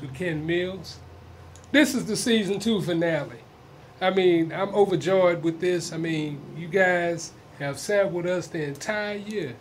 [0.00, 0.98] With Ken Mills.
[1.72, 3.40] This is the season two finale.
[4.00, 5.92] I mean, I'm overjoyed with this.
[5.92, 9.56] I mean, you guys have sat with us the entire year.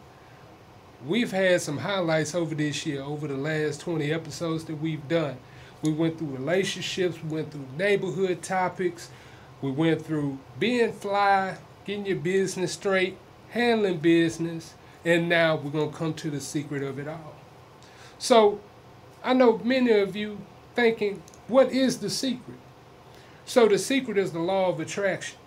[1.06, 5.38] We've had some highlights over this year, over the last 20 episodes that we've done.
[5.82, 9.10] We went through relationships, we went through neighborhood topics,
[9.62, 13.18] we went through being fly, getting your business straight,
[13.50, 17.36] handling business, and now we're going to come to the secret of it all.
[18.20, 18.60] So,
[19.24, 20.40] I know many of you
[20.76, 22.58] thinking, what is the secret?
[23.46, 25.38] So, the secret is the law of attraction.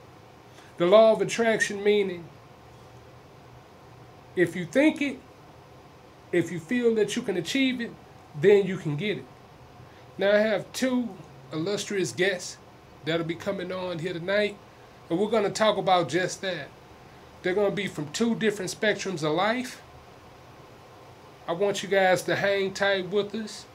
[0.78, 2.24] The law of attraction meaning
[4.36, 5.18] if you think it,
[6.32, 7.90] if you feel that you can achieve it,
[8.40, 9.24] then you can get it.
[10.16, 11.08] Now, I have two
[11.52, 12.56] illustrious guests
[13.04, 14.56] that'll be coming on here tonight,
[15.08, 16.68] and we're going to talk about just that.
[17.42, 19.82] They're going to be from two different spectrums of life.
[21.50, 23.66] I want you guys to hang tight with us,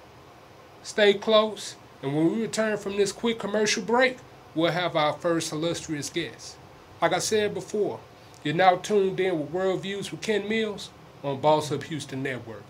[0.81, 4.15] stay close, and when we return from this quick commercial break,
[4.55, 6.55] we'll have our first illustrious guest.
[7.01, 7.99] Like I said before,
[8.45, 10.89] you're now tuned in with World Views with Ken Mills
[11.21, 12.63] on Boss Up Houston Network.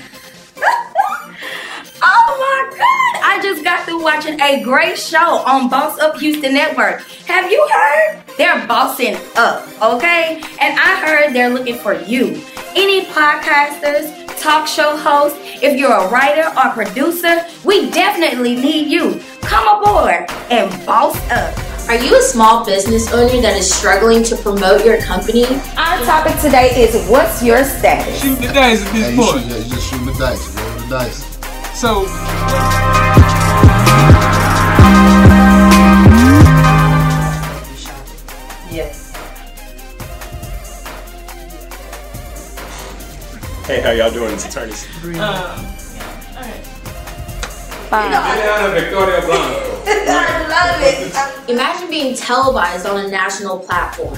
[2.01, 3.23] Oh my God!
[3.23, 7.01] I just got through watching a great show on Boss Up Houston Network.
[7.27, 8.28] Have you heard?
[8.39, 10.41] They're bossing up, okay?
[10.61, 12.41] And I heard they're looking for you.
[12.73, 19.19] Any podcasters, talk show hosts, if you're a writer or producer, we definitely need you.
[19.41, 21.53] Come aboard and boss up.
[21.89, 25.43] Are you a small business owner that is struggling to promote your company?
[25.75, 28.21] Our topic today is what's your status?
[28.21, 29.43] Shoot the dice at this you, point.
[29.43, 31.77] shoot, yeah, you just shoot the dice, roll the dice.
[31.77, 32.05] So,
[43.69, 44.33] Hey, how y'all doing?
[44.33, 44.87] It's attorneys.
[50.17, 51.51] I love it.
[51.51, 54.17] Imagine being televised on a national platform.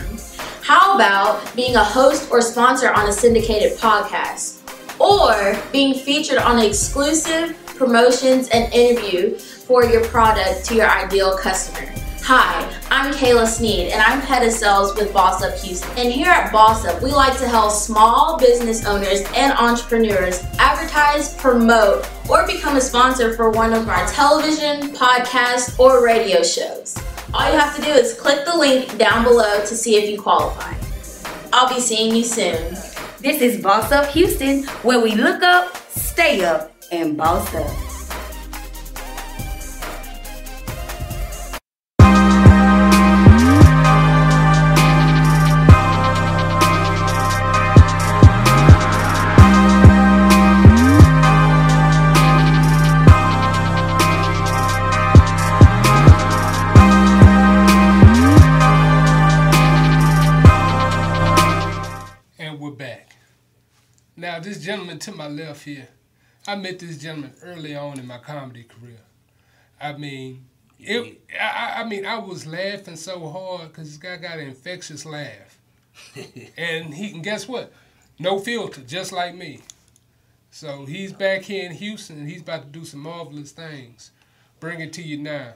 [0.62, 4.62] How about being a host or sponsor on a syndicated podcast?
[5.02, 11.94] Or being featured on exclusive promotions and interview for your product to your ideal customer?
[12.24, 15.90] Hi, I'm Kayla Sneed and I'm head of sales with Boss Up Houston.
[15.98, 21.34] And here at Boss Up, we like to help small business owners and entrepreneurs advertise,
[21.36, 26.96] promote, or become a sponsor for one of our television, podcast, or radio shows.
[27.34, 30.22] All you have to do is click the link down below to see if you
[30.22, 30.76] qualify.
[31.52, 32.76] I'll be seeing you soon.
[33.20, 37.91] This is Boss Up Houston, where we look up, stay up, and boss up.
[64.16, 65.88] Now, this gentleman to my left here,
[66.48, 69.00] I met this gentleman early on in my comedy career.
[69.80, 70.46] I mean,
[70.80, 71.46] it, I,
[71.78, 75.58] I- I mean, I was laughing so hard because this guy got an infectious laugh,
[76.58, 77.72] and he can guess what?
[78.20, 79.62] No filter, just like me.
[80.52, 84.12] So he's back here in Houston, and he's about to do some marvelous things.
[84.60, 85.54] Bring it to you now,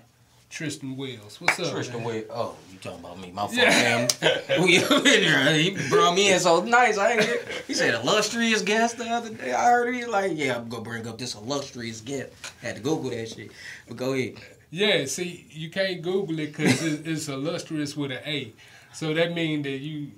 [0.55, 1.41] Tristen Wells.
[1.41, 2.01] What's up, Tristen?
[2.01, 2.27] Wade.
[2.29, 3.29] Oh, you talking about me?
[3.29, 4.07] My fault, Yeah.
[4.07, 4.63] fam.
[4.63, 5.53] we in there.
[5.53, 6.97] He brought me in so nice.
[6.97, 9.51] I ain't he said illustrious guest the other day.
[9.53, 12.31] I heard he like, yeah, I'm gonna bring up this illustrious guest.
[12.61, 13.51] Had to Google that shit.
[13.89, 14.35] But go ahead.
[14.71, 18.53] Yeah, see, you can't Google it because it, it's illustrious with an A.
[18.93, 20.11] So that means that you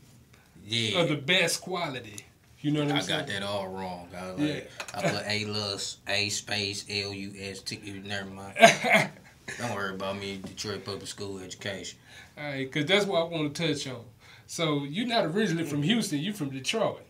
[0.68, 1.01] Yeah.
[1.01, 2.18] are the best quality.
[2.62, 3.18] You know what I'm I saying?
[3.18, 4.07] I got that all wrong.
[4.16, 4.60] I, like, Yeah.
[4.94, 7.80] I put A lus A space L U S T.
[8.06, 8.54] Never mind.
[9.58, 10.40] Don't worry about me.
[10.44, 12.00] Detroit Public School education.
[12.38, 14.04] All right, because that's what I want to touch on.
[14.46, 17.02] So you're not originally from Houston, you're from Detroit.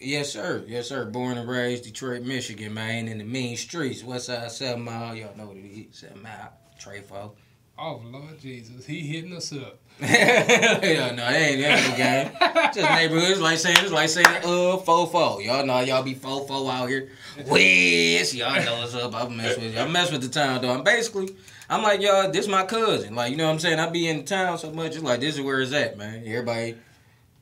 [0.00, 0.64] Yes, sir.
[0.66, 1.06] Yes, sir.
[1.06, 3.08] Born and raised Detroit, Michigan, man.
[3.08, 4.04] In the mean streets.
[4.04, 5.14] West side, seven mile.
[5.14, 5.98] Y'all know what it is.
[5.98, 6.52] Seven mile.
[6.80, 7.32] Trefo.
[7.80, 9.78] Oh, Lord Jesus, he hitting us up.
[10.00, 12.72] Hell no, it ain't that game.
[12.74, 15.44] Just neighborhoods, like saying, it's like saying, uh, fofo.
[15.44, 17.10] Y'all know y'all be fofo out here.
[17.46, 19.14] West, y'all know what's up.
[19.14, 19.80] I mess with you.
[19.80, 20.72] I mess with the town though.
[20.72, 21.36] I'm basically,
[21.70, 22.30] I'm like y'all.
[22.30, 23.14] This my cousin.
[23.14, 23.78] Like you know what I'm saying.
[23.78, 24.94] I be in town so much.
[24.94, 26.22] It's like this is where it's at, man.
[26.26, 26.76] Everybody.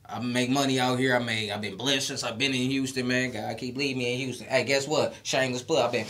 [0.09, 1.15] I make money out here.
[1.15, 1.51] I made.
[1.51, 3.31] I've been blessed since I've been in Houston, man.
[3.31, 4.47] God keep leaving me in Houston.
[4.47, 5.13] Hey, guess what?
[5.23, 5.85] Shameless plug.
[5.85, 6.05] I've been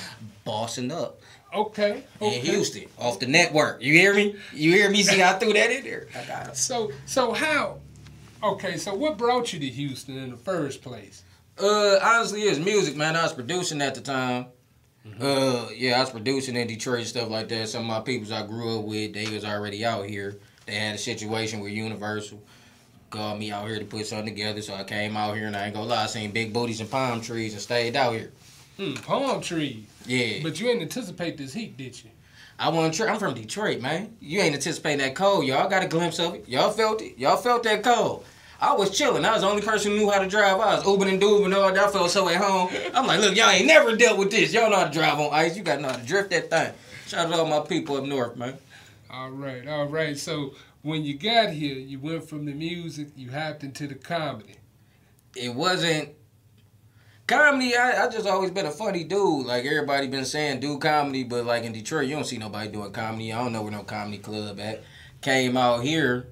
[0.46, 1.22] bossing up
[1.54, 2.04] Okay.
[2.22, 2.40] okay.
[2.40, 3.82] in Houston off the network.
[3.82, 4.36] You hear me?
[4.54, 5.02] You hear me?
[5.02, 6.08] See, I threw that in there.
[6.16, 6.58] I got it.
[6.58, 7.80] So, so how
[8.44, 11.24] Okay, so what brought you to Houston in the first place?
[11.60, 13.16] Uh, honestly, it's music, man.
[13.16, 14.46] I was producing at the time.
[15.20, 17.70] Uh, yeah, I was producing in Detroit and stuff like that.
[17.70, 20.38] Some of my peoples I grew up with, they was already out here.
[20.66, 22.42] They had a situation with Universal.
[23.10, 25.66] Called me out here to put something together, so I came out here and I
[25.66, 28.32] ain't gonna lie, I seen big booties and palm trees and stayed out here.
[28.76, 29.86] Hmm, palm trees.
[30.06, 32.12] Yeah, But you didn't anticipate this heat, did you?
[32.60, 33.10] I wasn't sure.
[33.10, 34.16] I'm from Detroit, man.
[34.20, 35.46] You ain't anticipating that cold.
[35.46, 36.50] Y'all got a glimpse of it.
[36.50, 37.18] Y'all felt it.
[37.18, 38.26] Y'all felt that cold.
[38.60, 39.24] I was chilling.
[39.24, 40.60] I was the only person who knew how to drive.
[40.60, 41.78] I was Ubering and doobing all that.
[41.78, 42.70] I felt so at home.
[42.94, 44.52] I'm like, look, y'all ain't never dealt with this.
[44.54, 45.56] Y'all know how to drive on ice.
[45.56, 46.74] You got to know how to drift that thing.
[47.08, 48.58] Shout out to all my people up north, man.
[49.10, 50.18] All right, all right.
[50.18, 54.56] So when you got here, you went from the music, you hopped into the comedy.
[55.36, 56.10] It wasn't
[57.28, 57.76] comedy.
[57.76, 59.46] I, I just always been a funny dude.
[59.46, 62.92] Like everybody been saying, do comedy, but like in Detroit, you don't see nobody doing
[62.92, 63.32] comedy.
[63.32, 64.84] I don't know where no comedy club at.
[65.22, 66.28] Came out here,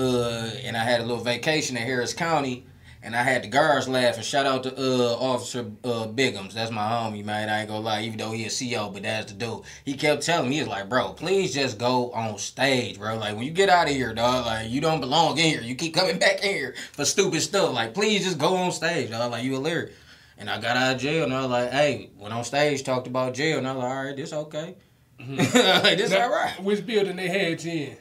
[0.00, 2.64] uh, and I had a little vacation in Harris County,
[3.02, 4.22] and I had the guards laughing.
[4.22, 6.54] Shout out to uh, Officer uh, Bigums.
[6.54, 7.50] That's my homie, man.
[7.50, 9.62] I ain't gonna lie, even though he a CO, but that's the dude.
[9.84, 13.18] He kept telling me, he was like, bro, please just go on stage, bro.
[13.18, 15.62] Like when you get out of here, dog, like you don't belong in here.
[15.62, 17.74] You keep coming back in here for stupid stuff.
[17.74, 19.32] Like please just go on stage, dog.
[19.32, 19.92] Like you a lyric.
[20.38, 23.06] And I got out of jail, and I was like, hey, went on stage, talked
[23.06, 24.74] about jail, and I was like, all right, this okay.
[25.20, 26.62] like, this Now, all right.
[26.62, 27.96] Which building they had you in?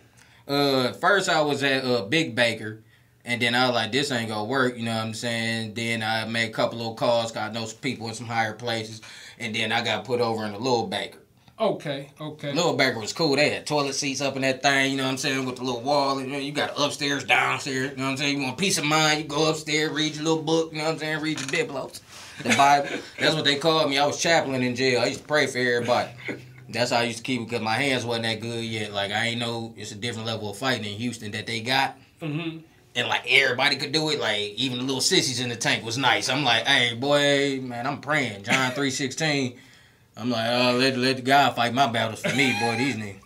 [0.49, 2.81] Uh, first I was at uh, Big Baker,
[3.23, 5.75] and then I was like, this ain't gonna work, you know what I'm saying?
[5.75, 9.01] Then I made a couple little calls, got know some people in some higher places,
[9.37, 11.19] and then I got put over in the Little Baker.
[11.59, 12.53] Okay, okay.
[12.53, 13.35] Little Baker was cool.
[13.35, 15.63] They had toilet seats up in that thing, you know what I'm saying, with the
[15.63, 16.19] little wall.
[16.19, 18.37] You, know, you got upstairs, downstairs, you know what I'm saying?
[18.37, 20.93] You want peace of mind, you go upstairs, read your little book, you know what
[20.93, 21.99] I'm saying, read your biblos,
[22.41, 22.87] the Bible.
[23.19, 23.99] That's what they called me.
[23.99, 25.01] I was chaplain in jail.
[25.01, 26.09] I used to pray for everybody.
[26.71, 28.93] That's how I used to keep it because my hands wasn't that good yet.
[28.93, 31.97] Like, I ain't know it's a different level of fighting in Houston that they got.
[32.21, 32.59] hmm
[32.95, 35.97] And like everybody could do it, like even the little sissies in the tank was
[35.97, 36.29] nice.
[36.29, 38.43] I'm like, hey boy, man, I'm praying.
[38.43, 39.57] John three sixteen.
[40.17, 42.77] I'm like, oh, let let the God fight my battles for me, boy.
[42.77, 43.21] These niggas,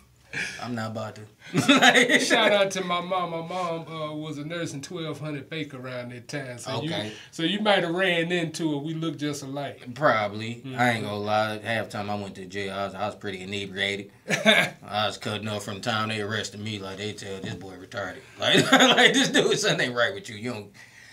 [0.62, 1.22] I'm not about to.
[1.54, 3.30] Like, Shout out to my mom.
[3.30, 6.58] My mom uh, was a nurse in 1200 Baker around that time.
[6.58, 7.06] So Okay.
[7.06, 8.78] you, so you might have ran into her.
[8.78, 9.94] We look just alike.
[9.94, 10.62] Probably.
[10.76, 11.58] I ain't gonna lie.
[11.58, 14.10] Half time I went to jail, I was, I was pretty inebriated.
[14.28, 16.78] I was cutting up from the time they arrested me.
[16.78, 18.18] Like they tell this boy retarded.
[18.40, 20.36] Like like this dude, something ain't right with you.
[20.36, 20.72] You don't.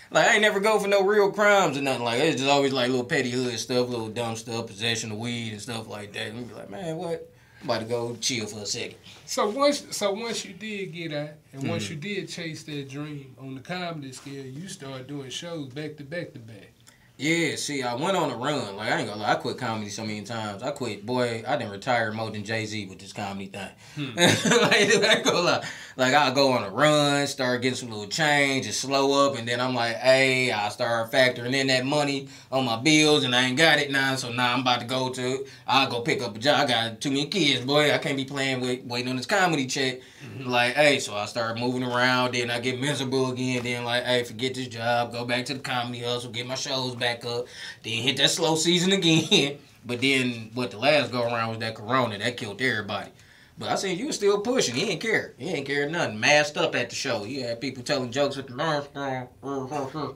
[0.10, 2.28] Like I ain't never go for no real crimes or nothing like that.
[2.28, 5.62] It's just always like little petty hood stuff, little dumb stuff, possession of weed and
[5.62, 6.28] stuff like that.
[6.28, 7.31] And we be like, man, what?
[7.62, 8.96] I'm about to go chill for a second.
[9.26, 11.94] So once, so once you did get out, and once Mm-hmm.
[11.94, 16.04] you did chase that dream on the comedy scale, you started doing shows back to
[16.04, 16.74] back to back.
[17.22, 18.78] Yeah, see, I went on a run.
[18.78, 20.64] Like I ain't gonna lie, I quit comedy so many times.
[20.64, 21.44] I quit, boy.
[21.48, 23.70] I didn't retire more than Jay Z with this comedy thing.
[23.94, 24.16] Hmm.
[24.18, 25.64] like, I lie.
[25.98, 29.48] Like I go on a run, start getting some little change, and slow up, and
[29.48, 33.44] then I'm like, hey, I start factoring in that money on my bills, and I
[33.44, 34.16] ain't got it now.
[34.16, 35.46] So now I'm about to go to.
[35.68, 36.62] I go pick up a job.
[36.62, 37.94] I got too many kids, boy.
[37.94, 40.00] I can't be playing with waiting on this comedy check.
[40.24, 40.50] Mm-hmm.
[40.50, 42.34] Like, hey, so I start moving around.
[42.34, 43.62] Then I get miserable again.
[43.64, 45.12] Then like, hey, forget this job.
[45.12, 46.32] Go back to the comedy hustle.
[46.32, 47.46] Get my shows back up.
[47.84, 49.58] Then hit that slow season again.
[49.84, 53.10] But then what the last go around was that corona that killed everybody.
[53.58, 54.76] But I said you was still pushing.
[54.76, 55.34] He didn't care.
[55.38, 56.20] He didn't care nothing.
[56.20, 57.24] Masked up at the show.
[57.24, 59.28] He had people telling jokes with the mask on.
[59.44, 60.08] I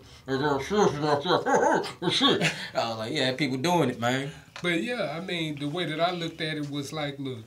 [2.89, 4.31] was like, yeah, people doing it, man.
[4.61, 7.39] But yeah, I mean, the way that I looked at it was like, look,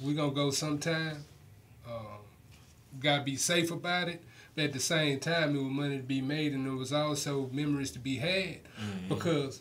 [0.00, 1.24] we're gonna go sometime.
[1.86, 2.20] Um,
[3.00, 4.22] gotta be safe about it.
[4.54, 7.48] But at the same time, there was money to be made, and there was also
[7.52, 8.62] memories to be had.
[8.64, 9.08] Mm-hmm.
[9.08, 9.60] Because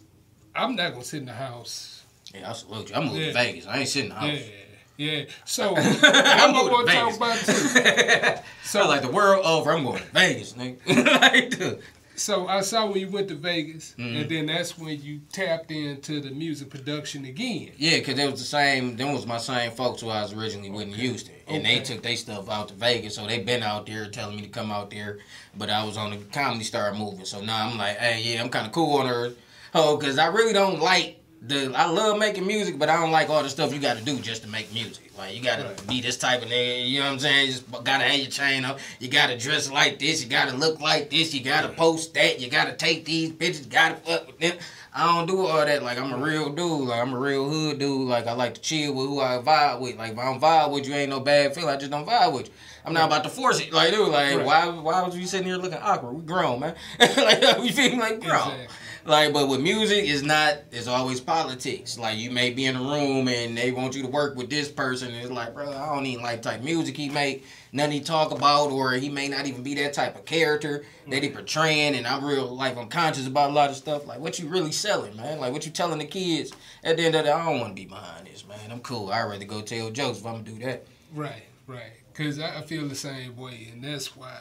[0.56, 2.04] I'm not gonna sit in the house.
[2.34, 2.96] Yeah, I salute you.
[2.96, 3.28] I'm moving Yeah.
[3.28, 3.68] to Vegas.
[3.68, 4.50] I ain't sitting in the Yeah, house.
[4.98, 5.24] yeah.
[5.46, 7.74] So I'm gonna to talk Vegas.
[7.74, 8.42] about too.
[8.64, 10.80] So like the world over, I'm going to Vegas, nigga.
[11.22, 11.82] like, dude.
[12.22, 14.16] So I saw when you went to Vegas, Mm-hmm.
[14.18, 17.72] and then that's when you tapped into the music production again.
[17.78, 18.96] Yeah, because it was the same.
[18.96, 22.02] Them was my same folks who I was originally with in Houston, and they took
[22.04, 24.92] their stuff out to Vegas, so they been out there telling me to come out
[24.92, 25.20] there.
[25.58, 28.50] But I was on the comedy star moving, so now I'm like, hey, yeah, I'm
[28.50, 29.32] kind of cool on her,
[29.74, 31.72] oh, because I really don't like the.
[31.76, 34.18] I love making music, but I don't like all the stuff you got to do
[34.20, 35.12] just to make music.
[35.18, 35.88] Like you got to Right.
[35.88, 37.48] be this type of nigga, you know what I'm saying?
[37.48, 38.80] You just gotta have your chain up.
[39.00, 40.24] You gotta dress like this.
[40.24, 41.34] You gotta look like this.
[41.34, 42.40] You gotta post that.
[42.40, 43.66] You gotta take these pictures.
[43.66, 44.58] You gotta fuck with them.
[44.94, 45.84] I don't do all that.
[45.84, 46.88] Like I'm a real dude.
[46.88, 48.08] Like I'm a real hood dude.
[48.10, 49.98] Like I like to chill with who I vibe with.
[49.98, 51.68] Like if I don't vibe with you, ain't no bad feel.
[51.70, 52.54] I just don't vibe with you.
[52.84, 53.72] I'm not about to force it.
[53.72, 54.46] Like dude, like Right.
[54.46, 56.14] why why was you sitting here looking awkward?
[56.14, 56.76] We grown, man.
[57.00, 58.54] like we feel like grown.
[58.54, 58.68] Exactly.
[59.04, 60.60] Like, but with music, it's not.
[60.72, 61.98] It's always politics.
[61.98, 64.70] Like you may be in a room and they want you to work with this
[64.70, 68.32] person, is like, bro, I don't even like type music he make, nothing he talk
[68.32, 72.06] about, or he may not even be that type of character that he portraying, and
[72.06, 74.06] I'm real like I'm conscious about a lot of stuff.
[74.06, 75.40] Like, what you really selling, man?
[75.40, 76.52] Like, what you telling the kids?
[76.84, 78.72] At the end of the day, I don't want to be behind this, man.
[78.72, 79.12] I'm cool.
[79.12, 80.86] I'd rather go tell jokes if I'm gonna do that.
[81.16, 81.94] Right, right.
[82.14, 84.38] Because I I feel the same way, and that's why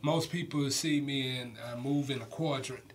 [0.00, 2.89] most people see me and I move in a quadrant.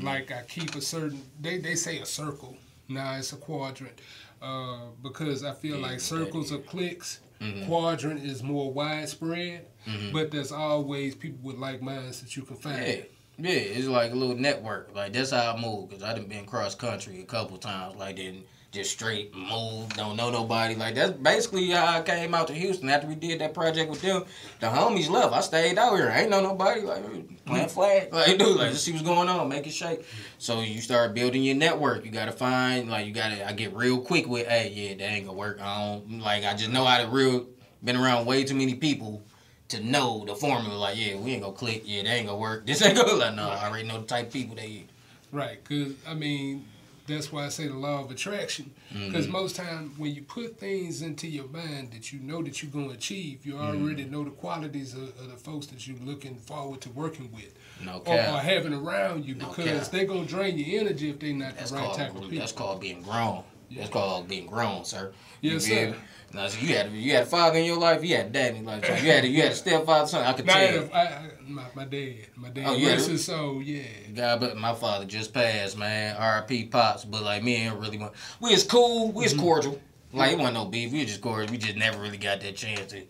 [0.00, 1.22] Like I keep a certain.
[1.40, 2.56] They they say a circle.
[2.88, 3.98] Nah, it's a quadrant.
[4.40, 6.52] Uh, because I feel Yeah, like circles is.
[6.52, 7.20] are clicks.
[7.40, 7.66] Mhm.
[7.66, 10.12] Quadrant is more widespread, Mhm.
[10.12, 13.04] but there's always people with like minds that you can find.
[13.38, 13.50] Yeah.
[13.50, 14.94] It's like a little network.
[14.94, 15.90] Like that's how I move.
[15.90, 17.96] Cause I've been cross country a couple times.
[17.96, 20.74] Like then just straight move, don't know nobody.
[20.74, 24.00] Like that's basically how I came out to Houston after we did that project with
[24.00, 24.24] them.
[24.60, 25.34] The homies left.
[25.34, 26.10] I stayed out here.
[26.10, 26.80] I ain't know nobody.
[26.80, 27.02] Like
[27.44, 27.70] playing hmm.
[27.70, 28.12] flag.
[28.12, 30.06] Like dude, like just see what's going on, make it shake.
[30.38, 32.06] So you start building your network.
[32.06, 33.46] You gotta find like you gotta.
[33.46, 35.60] I get real quick with, hey, yeah, that ain't gonna work.
[35.60, 36.44] I don't like.
[36.44, 37.46] I just know how to real.
[37.84, 39.22] Been around way too many people
[39.68, 40.74] to know the formula.
[40.74, 41.82] Like, yeah, we ain't gonna click.
[41.84, 42.64] Yeah, that ain't gonna work.
[42.66, 43.12] This ain't gonna.
[43.12, 44.82] Like, no, I already know the type of people they is.
[45.30, 46.66] Right, because I mean,
[47.12, 48.72] that's why I say the law of attraction.
[48.92, 49.08] Mm-hmm.
[49.08, 52.72] Because most time when you put things into your mind that you know that you're
[52.72, 53.82] going to achieve, you Mm-hmm.
[53.84, 57.54] already know the qualities of, of the folks that you're looking forward to working with
[57.84, 59.90] No or, or having around you because cap.
[59.92, 61.98] they're going to drain your energy if they're not That's the right called.
[61.98, 62.38] type of people.
[62.38, 63.44] That's called being grown.
[63.70, 65.12] That's called being grown, sir.
[65.40, 65.90] You Yes, feel sir.
[65.92, 65.96] me?
[66.34, 68.02] Now, so you had you had a father in your life.
[68.04, 68.84] You had a dad in your life.
[68.86, 70.06] So you had a, you had a stepfather.
[70.08, 70.24] Son.
[70.24, 70.88] I could Now, tell.
[70.94, 72.90] I, I, my, my dad, my dad, Oh, yeah.
[72.94, 73.82] his soul, yeah.
[74.14, 76.16] God, but my father just passed, man.
[76.16, 76.64] R.I.P.
[76.66, 77.04] Pops.
[77.04, 78.14] But like me and really want.
[78.40, 79.06] We was cool.
[79.12, 79.22] We Mm-hmm.
[79.22, 79.80] was cordial.
[80.12, 80.92] Like it wasn't no beef.
[80.92, 81.50] We was just cordial.
[81.50, 83.02] We just never really got that chance to.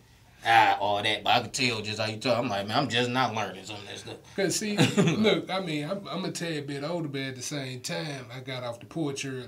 [0.44, 2.36] Ah, all that, but I could tell just how you talk.
[2.36, 4.16] I'm like, man, I'm just not learning some of that stuff.
[4.34, 7.78] Cause see, look, I mean, I'm, I'm a tad bit older, but at the same
[7.80, 9.46] time, I got off the porch early,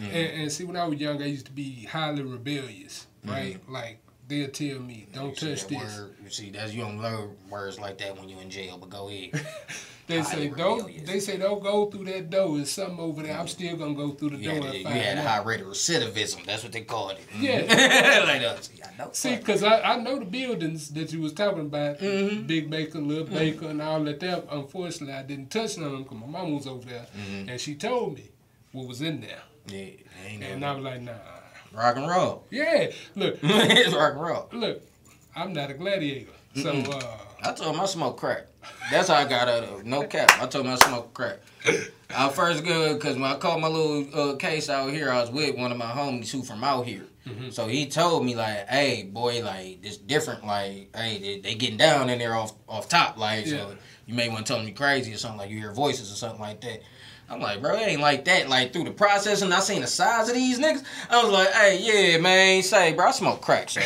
[0.00, 0.04] Mm-hmm.
[0.06, 3.58] and, and see, when I was young, I used to be highly rebellious, right?
[3.68, 3.98] Like
[4.28, 5.46] they'll tell me, "Don't Mm-hmm.
[5.46, 8.40] Touch that this." Word, you see, that's you don't learn words like that when you're
[8.40, 8.78] in jail.
[8.78, 9.30] But go ahead.
[10.06, 13.38] They say, "Don't." They say, "Don't go through that door." There's something over there.
[13.38, 15.68] I'm still gonna go through the You door had, you had a high rate of
[15.68, 16.44] recidivism.
[16.46, 17.20] That's what they called it.
[17.38, 17.60] Yeah.
[18.26, 18.64] like that.
[18.64, 19.10] See, I know.
[19.12, 22.42] See, cause I, I know the buildings that you was talking about, Mm-hmm.
[22.48, 24.18] Big Baker, Little Baker, and all that.
[24.18, 27.48] There, unfortunately, I didn't touch none of them because my mom was over there, Mm-hmm.
[27.50, 28.30] and she told me
[28.72, 29.92] what was in there, yeah,
[30.26, 31.12] ain't and I was like, "Nah."
[31.72, 32.44] Rock and roll.
[32.50, 34.48] Yeah, look, it's rock and roll.
[34.52, 34.82] look,
[35.34, 38.46] I'm not a gladiator, so uh, I told him I smoke crack.
[38.90, 39.86] That's how I got out of it.
[39.86, 40.30] No cap.
[40.40, 41.38] I told him I smoke crack.
[42.14, 45.30] I first good because when I called my little uh, case out here, I was
[45.30, 47.04] with one of my homies who from out here.
[47.50, 50.44] So he told me like, "Hey, boy, like this different.
[50.44, 53.16] Like, hey, they, they getting down in there off off top.
[53.18, 53.58] Like, Yeah.
[53.58, 56.16] so you may want to tell me crazy or something like you hear voices or
[56.16, 56.80] something like that."
[57.30, 58.48] I'm like, bro, it ain't like that.
[58.48, 60.82] Like through the process, and I seen the size of these niggas.
[61.08, 61.78] I was like, hey,
[62.12, 63.82] yeah, man, say, bro, I smoke crack, sir.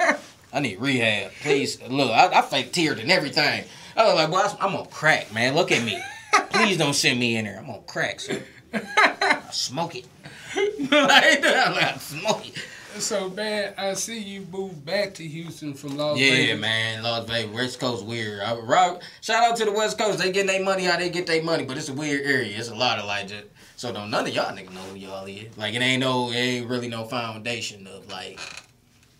[0.52, 1.80] I need rehab, please.
[1.88, 3.64] Look, I, I fake teared and everything.
[3.96, 5.54] I was like, boy, I- I'm on crack, man.
[5.54, 6.02] Look at me.
[6.50, 7.58] Please don't send me in there.
[7.58, 8.42] I'm on crack, sir.
[8.72, 10.06] I smoke it.
[10.90, 12.54] like, I smoke it.
[13.00, 16.60] So man, I see you moved back to Houston from Las Yeah, Vegas.
[16.60, 18.40] man, Las Vegas, West Coast weird.
[18.40, 20.18] I, Rob, shout out to the West Coast.
[20.18, 22.56] They getting their money how they get their money, but it's a weird area.
[22.58, 23.44] It's a lot of like just.
[23.76, 25.56] So don't none of y'all niggas know who y'all is.
[25.56, 28.40] Like it ain't no, it ain't really no foundation of like,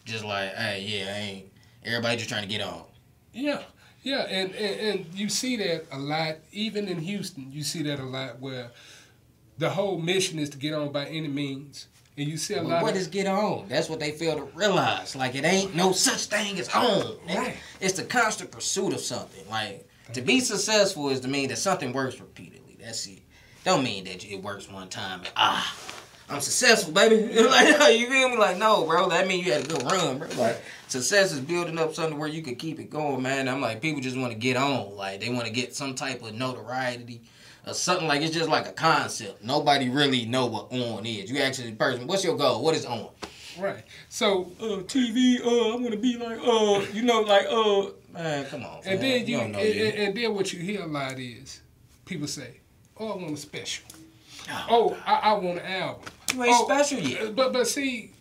[0.05, 1.45] just like, hey, yeah, I ain't.
[1.85, 2.83] Everybody just trying to get on.
[3.33, 3.63] Yeah,
[4.03, 7.53] yeah, and, and and you see that a lot, even in Houston.
[7.53, 8.71] You see that a lot where
[9.59, 11.87] the whole mission is to get on by any means,
[12.19, 13.67] and you see a lot what of is get on?
[13.69, 15.15] That's what they fail to realize.
[15.15, 17.19] Like it ain't no such thing as on.
[17.29, 17.57] Right.
[17.81, 19.49] It's the constant pursuit of something.
[19.49, 22.77] Like to be successful is to mean that something works repeatedly.
[22.81, 23.21] That's it.
[23.65, 25.77] Don't mean that it works one time and ah,
[26.31, 27.17] I'm successful, baby.
[27.43, 28.37] like you feel me?
[28.37, 29.09] Like no, bro.
[29.09, 30.29] That mean you had a good run, bro.
[30.37, 33.49] Like success is building up something where you can keep it going, man.
[33.49, 34.97] I'm like people just want to get on.
[34.97, 37.23] Like they want to get some type of notoriety
[37.67, 39.43] or something like it's just like a concept.
[39.45, 41.31] Nobody really know what on is.
[41.31, 42.63] You actually person, what's your goal?
[42.63, 43.09] What is on?
[43.59, 43.83] right.
[44.09, 45.41] So Uh, TV.
[45.45, 48.81] Uh, I want to be like uh, you know, like uh, man, come on.
[48.85, 49.01] and man.
[49.01, 49.85] then you, don't and, know you.
[49.85, 51.61] and- and then what you hear a lot is
[52.05, 52.61] people say,
[52.97, 53.85] "Oh, I want a special."
[54.51, 56.03] Oh, Oh, I, I want an album.
[56.35, 57.35] you ain't oh, special yet.
[57.37, 58.13] But but see,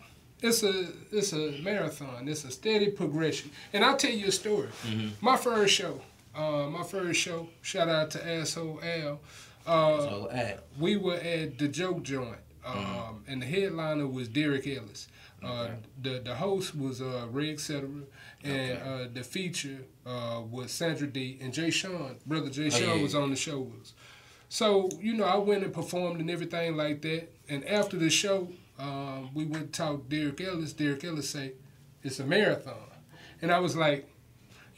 [0.42, 2.28] it's a it's a marathon.
[2.28, 3.50] It's a steady progression.
[3.72, 4.68] And I'll tell you a story.
[4.86, 5.24] Mm-hmm.
[5.24, 6.00] My first show,
[6.38, 7.48] uh, my first show.
[7.62, 9.20] Shout out to Asshole Al.
[9.66, 14.66] Uh, So, hey, we were at the Joke Joint, um, and the headliner was Derek
[14.66, 15.08] Ellis.
[15.42, 15.68] Uh,
[16.02, 17.88] the the host was uh, Ray Etc.
[18.42, 22.16] and uh, the feature uh, was Sandra D and Jay Sean.
[22.26, 23.02] Brother Jay Sean yeah.
[23.02, 23.94] was on the show with us.
[24.48, 27.28] So you know, I went and performed and everything like that.
[27.48, 30.72] And after the show, um, we went to talk Derek Ellis.
[30.72, 31.52] Derek Ellis say
[32.02, 32.74] it's a marathon,
[33.42, 34.08] and I was like,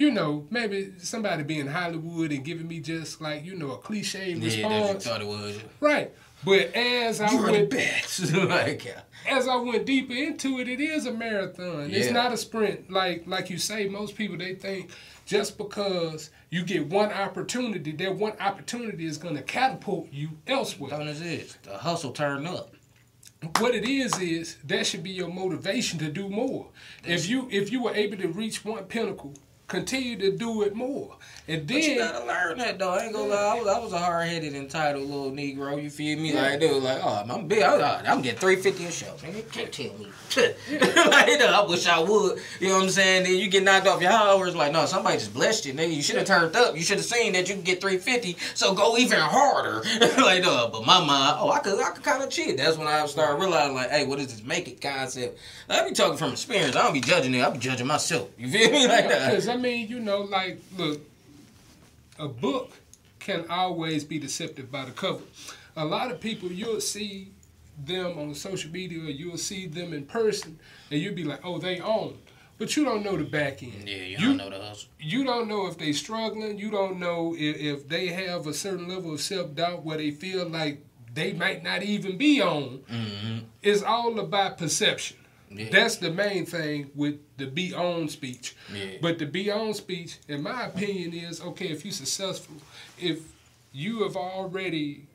[0.01, 4.33] you know, maybe somebody being Hollywood and giving me just like you know a cliche
[4.33, 5.59] Yeah, response, thought it was.
[5.79, 6.11] right?
[6.43, 9.03] But as I You were the went like, yeah.
[9.29, 11.91] as I went deeper into it, it is a marathon.
[11.91, 12.91] It's not a sprint.
[12.91, 14.91] Like like you say, most people they think
[15.27, 20.95] just because you get one opportunity, that one opportunity is going to catapult you elsewhere.
[20.95, 21.59] As is.
[21.63, 22.75] The hustle turned up.
[23.59, 26.69] What it is is that should be your motivation to do more.
[27.07, 29.35] If you if you were able to reach one pinnacle,
[29.71, 31.17] continue to do it more,
[31.49, 32.93] and then But you gotta learn that though.
[32.93, 33.37] I ain't gonna lie.
[33.37, 35.83] I was, I was a hard headed, entitled little Negro.
[35.83, 36.35] You feel me?
[36.35, 37.63] Like dude, like oh, I'm big.
[37.63, 39.15] I, I'm getting three fifty a show.
[39.23, 40.07] Man, you can't tell me.
[40.37, 42.39] like no, I wish I would.
[42.61, 43.25] You know what I'm saying?
[43.25, 44.55] Then you get knocked off your hours.
[44.55, 45.73] Like no, somebody just blessed you.
[45.73, 46.77] Nigga, you should have turned up.
[46.77, 48.37] You should have seen that you can get three fifty.
[48.55, 49.83] So go even harder.
[50.19, 52.59] like no, but my mind, oh, I could, I could kind of cheat.
[52.59, 55.39] That's when I started realizing like, hey, what is this make it concept?
[55.69, 56.77] I be talking from experience.
[56.77, 57.43] I don't be judging it.
[57.43, 58.29] I be judging myself.
[58.39, 58.89] You feel me?
[58.89, 59.31] Like that.
[59.61, 61.01] Mean, you know, like, look,
[62.19, 62.73] a book
[63.19, 65.23] can always be deceptive by the cover.
[65.77, 67.29] A lot of people, you'll see
[67.85, 70.59] them on social media, or you'll see them in person,
[70.91, 72.19] and you'll be like, "Oh, they own,"
[72.59, 73.87] but you don't know the back end.
[73.89, 74.89] Yeah, you, You- don't know the hustle.
[74.99, 76.59] You don't know if they struggling.
[76.59, 80.11] You don't know if, if they have a certain level of self doubt where they
[80.11, 80.83] feel like
[81.15, 82.81] they might not even be on.
[82.91, 83.39] Mm-hmm.
[83.63, 85.17] It's all about perception.
[85.51, 85.69] Yeah.
[85.71, 88.55] That's the main thing with the be on speech.
[88.73, 88.99] Yeah.
[89.03, 92.55] But the be on speech, in my opinion, is okay if you're successful,
[93.01, 93.19] if
[93.73, 95.07] you have already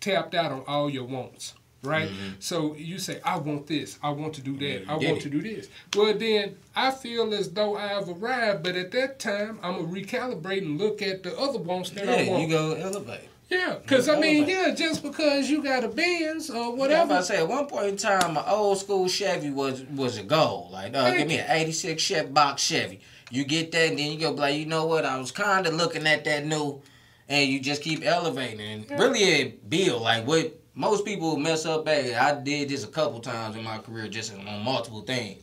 [0.00, 2.10] tapped out on all your wants, right?
[2.40, 4.90] So you say, I want this, I want to do that, Mm-hmm.
[4.90, 5.68] Yeah, I want did to do this.
[5.96, 9.94] Well, then I feel as though I have arrived, but at that time, I'm going
[9.94, 12.42] to recalibrate and look at the other wants that I Yeah, want.
[12.42, 13.28] you go elevate.
[13.48, 17.04] Yeah, because I mean, yeah, just because you got a Benz or Yeah, whatever.
[17.04, 20.24] about to say, at one point in time, my old school Chevy was was a
[20.24, 20.68] goal.
[20.72, 23.00] Like, uh, give me an '86 Chevy box Chevy.
[23.30, 25.04] You get that, and then you go like, you know what?
[25.04, 26.80] I was kind of looking at that new,
[27.28, 28.60] and you just keep elevating.
[28.88, 32.14] And really, it build like what most people mess up at.
[32.14, 35.42] I did this a couple times in my career, just on multiple things.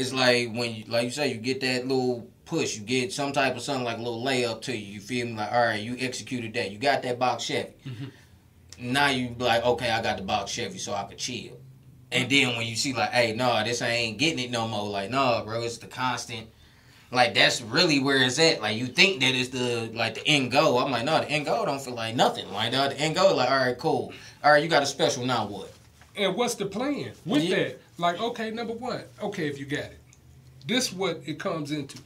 [0.00, 3.32] It's like when you, like you say, you get that little push, you get some
[3.32, 4.94] type of something like a little layup to you.
[4.94, 5.34] You feel me?
[5.34, 6.70] Like, all right, you executed that.
[6.70, 7.74] You got that box Chevy.
[7.86, 8.92] Mm-hmm.
[8.92, 11.58] Now you be like, okay, I got the box Chevy, so I could chill.
[12.10, 14.88] And then when you see like, hey, no, this ain't getting it no more.
[14.88, 16.48] Like, no, bro, it's the constant.
[17.12, 18.62] Like that's really where it's at.
[18.62, 20.78] Like you think that it's the like the end goal.
[20.78, 22.50] I'm like, no, the end goal don't feel like nothing.
[22.52, 24.12] Like no, the end goal, like, all right, cool.
[24.42, 25.26] All right, you got a special.
[25.26, 25.72] Now what?
[26.16, 27.56] And what's the plan with Yeah.
[27.56, 27.80] that?
[28.00, 29.98] Like, okay, number one, okay, if you got it,
[30.66, 31.98] this what it comes into.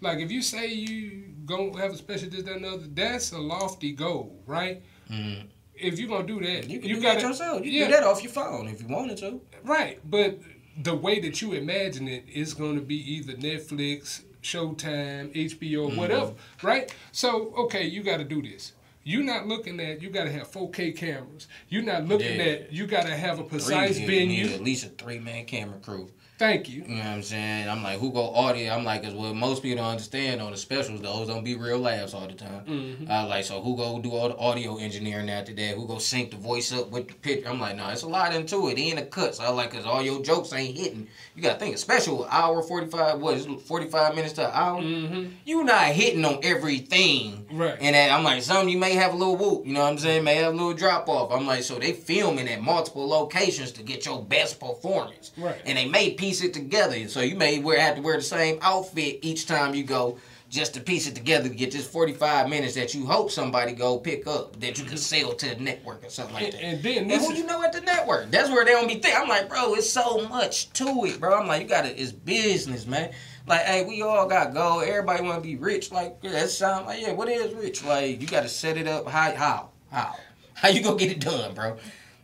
[0.00, 3.38] Like, if you say you gonna have a special this, that, and other, that's a
[3.38, 4.82] lofty goal, right?
[5.10, 5.44] Mhm.
[5.74, 7.64] If you're gonna do that, You can you do gotta that yourself.
[7.64, 9.40] You yeah, can do that off your phone if you wanted to.
[9.62, 9.98] right.
[10.10, 10.38] But
[10.82, 15.96] the way that you imagine it is going to be either Netflix, Showtime, HBO, Mm-hmm.
[15.96, 16.32] whatever,
[16.62, 16.92] right?
[17.12, 18.72] So, okay, you got to do this.
[19.08, 21.46] You're not looking at you got to have 4K cameras.
[21.68, 22.44] You're not looking Yeah.
[22.44, 24.46] at you got to have a Three, precise you need venue.
[24.48, 26.10] at least a three man camera crew.
[26.38, 26.82] Thank you.
[26.82, 27.68] You know what I'm saying?
[27.68, 28.74] I'm like, who go audio?
[28.74, 31.78] I'm like, cause what most people don't understand on the specials, those don't be real
[31.78, 32.64] laughs all the time.
[32.66, 33.10] Mm-hmm.
[33.10, 35.76] I was like, so who go do all the audio engineering after that?
[35.76, 37.48] Who go sync the voice up with the picture?
[37.48, 38.72] I'm like, no, it's a lot into it.
[38.72, 39.36] It ain't a cut.
[39.36, 41.08] So I like, cause all your jokes ain't hitting.
[41.34, 44.82] You gotta think a special hour, 45, what is 45 minutes to an hour?
[44.82, 45.30] Mm-hmm.
[45.46, 47.46] You not hitting on everything.
[47.50, 47.78] Right.
[47.80, 49.98] And that I'm like, some you may have a little whoop, you know what I'm
[49.98, 50.24] saying?
[50.24, 51.32] May have a little drop off.
[51.32, 55.32] I'm like, so they filming at multiple locations to get your best performance.
[55.38, 55.60] Right.
[55.64, 57.06] And they may piece it together.
[57.06, 60.74] So you may wear have to wear the same outfit each time you go just
[60.74, 64.26] to piece it together to get this 45 minutes that you hope somebody go pick
[64.26, 66.62] up that you can sell to the network or something like that.
[66.62, 68.30] and then And who is, you know at the network?
[68.32, 69.20] That's where they don't be thinking.
[69.22, 71.38] I'm like, bro, it's so much to it, bro.
[71.38, 73.12] I'm like, you gotta, it's business, man.
[73.46, 74.82] Like, hey, we all got gold.
[74.82, 75.92] Everybody want to be rich.
[75.92, 77.84] Like, yeah, that sound like, yeah, what is rich?
[77.84, 79.06] Like, you gotta set it up.
[79.06, 79.32] How?
[79.32, 79.68] How?
[79.92, 80.16] How?
[80.54, 81.76] How you gonna get it done, bro?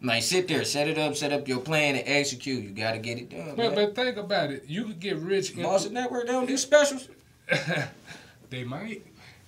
[0.02, 2.64] Like, sit there, set it up, set up your plan, and execute.
[2.64, 3.54] You gotta get it done.
[3.56, 3.74] but, man.
[3.74, 4.64] but think about it.
[4.66, 5.52] You could get rich.
[5.52, 7.08] in- Boss Network, they don't do specials.
[8.50, 9.04] they might.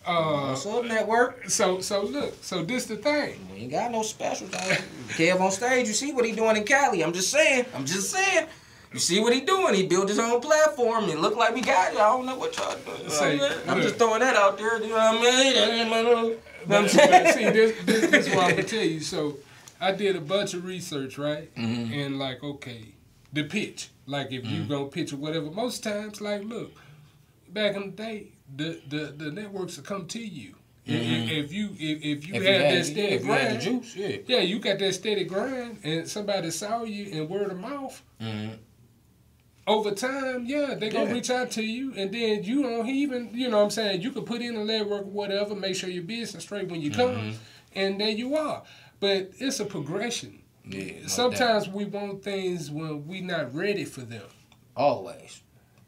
[0.06, 1.48] Uh, What's up, network?
[1.48, 2.34] so so look.
[2.42, 3.46] So this the thing.
[3.50, 4.50] We ain't got no specials.
[4.50, 7.02] Kev on stage, you see what he doing in Cali.
[7.02, 7.64] I'm just saying.
[7.74, 8.46] I'm just saying.
[8.92, 9.74] You see what he doing?
[9.74, 11.04] He built his own platform.
[11.04, 11.98] It look like we got it.
[11.98, 13.08] I don't know what y'all doing.
[13.10, 13.82] Say, I'm look.
[13.82, 14.80] just throwing that out there.
[14.80, 15.54] You know what I mean?
[15.54, 17.32] That ain't my little- You know what But, I'm but saying?
[17.32, 19.00] see, this, this, this is what I'm gonna tell you.
[19.00, 19.38] So,
[19.80, 21.54] I did a bunch of research, right?
[21.54, 21.92] Mhm.
[22.06, 22.94] And like, okay,
[23.32, 23.88] the pitch.
[24.06, 24.54] Like, if Mm-hmm.
[24.54, 25.50] you gonna pitch or whatever.
[25.50, 26.72] Most times, like, look,
[27.48, 30.54] back in the day, the the the networks will come to you
[30.86, 31.30] Mhm.
[31.44, 33.96] If you if, if you If have had- that steady if had grind, the juice,
[33.96, 34.16] yeah.
[34.26, 38.02] yeah, you got that steady grind, and somebody saw you and word of mouth.
[38.20, 38.48] hmm
[39.66, 41.12] Over time, yeah, they gonna Yeah.
[41.14, 44.10] reach out to you, and then you don't even, you know, what I'm saying you
[44.10, 47.34] can put in the legwork, whatever, make sure your business straight when you come, Mhm.
[47.74, 48.62] and there you are.
[49.04, 50.40] But it's a progression.
[50.66, 54.22] Yeah, Sometimes we want things when we not ready for them.
[54.74, 55.42] Always.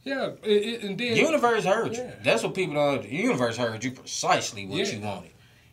[0.04, 2.12] Yeah, it, it, and then The universe heard you.
[2.22, 3.00] That's what people don't.
[3.00, 4.96] The universe heard you precisely what Yeah.
[4.96, 5.30] you wanted,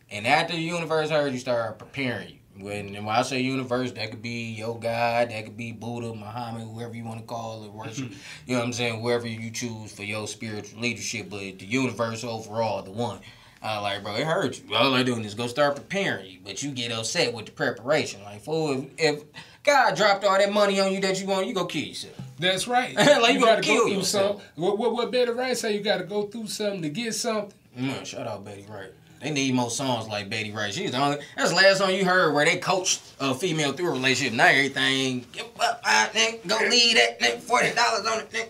[0.10, 2.64] and after the universe heard you, start preparing you.
[2.64, 6.14] When, and when I say universe, that could be your God, that could be Buddha,
[6.14, 8.10] Muhammad, whoever you want to call it, worship.
[8.48, 9.02] You know what I'm saying?
[9.02, 13.20] Whoever you choose for your spiritual leadership, but the universe overall, the one.
[13.64, 14.76] I like, bro, it hurts you.
[14.76, 18.22] All I doing is go start preparing you, but you get upset with the preparation.
[18.24, 19.24] Like, fool, if, if
[19.64, 22.14] God dropped all that money on you that you want, you go kill yourself.
[22.40, 22.94] That's right.
[22.98, 24.42] Like, you gonna gotta kill go through yourself.
[24.42, 24.64] something.
[24.64, 25.78] What, what, what Betty Wright say?
[25.78, 27.54] You got to go through something to get something.
[27.80, 28.92] Mm, shout out Betty Wright.
[29.22, 30.74] They need more songs like Betty Wright.
[30.74, 31.20] She's the only.
[31.38, 34.34] That's the last song you heard where they coached a female through a relationship.
[34.34, 35.26] Now everything.
[35.32, 36.46] Give up, ah, nigga.
[36.46, 37.40] Go leave that nigga.
[37.40, 38.50] Forty dollars on it, nigga.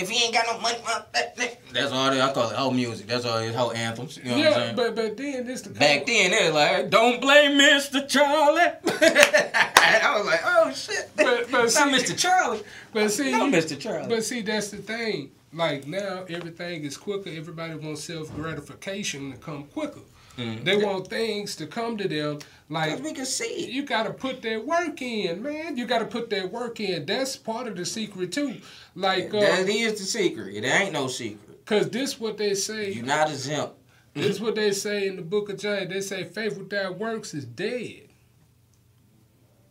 [0.00, 0.78] If he ain't got no money,
[1.12, 1.56] that nigga.
[1.72, 2.10] That's all.
[2.10, 3.06] They, I call it whole music.
[3.08, 3.38] That's all.
[3.38, 4.16] His whole anthems.
[4.16, 4.76] You know what I'm yeah, saying?
[4.76, 8.08] but but then this the Back then, they was like, "Don't blame Mr.
[8.08, 12.16] Charlie." I was like, "Oh shit, But- but not see- Mr.
[12.18, 13.78] Charlie." But see, No, Mr.
[13.78, 14.08] Charlie.
[14.08, 15.30] But see, that's the thing.
[15.52, 17.30] Like now, everything is quicker.
[17.30, 20.00] Everybody wants self gratification to come quicker.
[20.38, 20.64] Mm.
[20.64, 22.38] They want things to come to them.
[22.68, 23.70] Like Cause we can see it.
[23.70, 25.76] you got to put that work in, man.
[25.76, 27.06] You got to put that work in.
[27.06, 28.56] That's part of the secret too.
[28.94, 30.54] Like, That uh, is the secret.
[30.54, 31.64] It ain't no secret.
[31.66, 32.92] cause this what they say.
[32.92, 33.74] You're not exempt.
[34.14, 35.88] This is what they say in the book of James.
[35.90, 38.08] They say faith without works is dead.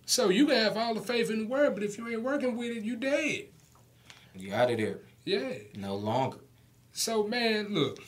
[0.05, 2.55] So you can have all the faith in the world, but if you ain't working
[2.55, 3.47] with it, you dead.
[4.35, 4.99] You out of there.
[5.25, 5.53] Yeah.
[5.75, 6.37] No longer.
[6.93, 7.99] So man, look,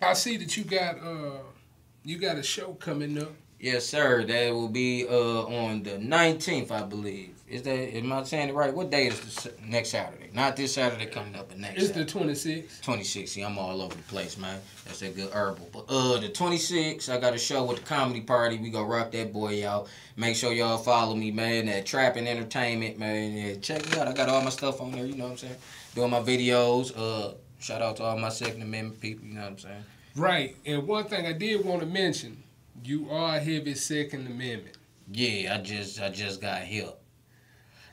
[0.00, 1.38] I see that you got uh
[2.04, 3.32] you got a show coming up.
[3.58, 4.24] Yes, sir.
[4.24, 7.34] That will be uh on the nineteenth, I believe.
[7.46, 8.72] Is that am I saying it right?
[8.72, 10.30] What day is the next Saturday?
[10.32, 11.82] Not this Saturday coming up, but next.
[11.82, 12.80] It's the 26th.
[12.80, 13.30] 26.
[13.30, 14.60] See, I'm all over the place, man.
[14.86, 15.68] That's a good herbal.
[15.72, 18.56] But uh, the 26, I got a show with the comedy party.
[18.56, 19.88] We gonna rock that boy out.
[20.16, 21.68] Make sure y'all follow me, man.
[21.68, 23.32] At Trapping Entertainment, man.
[23.32, 24.08] Yeah, check me out.
[24.08, 25.04] I got all my stuff on there.
[25.04, 25.56] You know what I'm saying?
[25.94, 26.96] Doing my videos.
[26.96, 29.26] Uh, shout out to all my Second Amendment people.
[29.26, 29.84] You know what I'm saying?
[30.16, 30.56] Right.
[30.66, 32.42] And one thing I did want to mention,
[32.84, 34.76] you are a heavy Second Amendment.
[35.12, 37.02] Yeah, I just I just got help.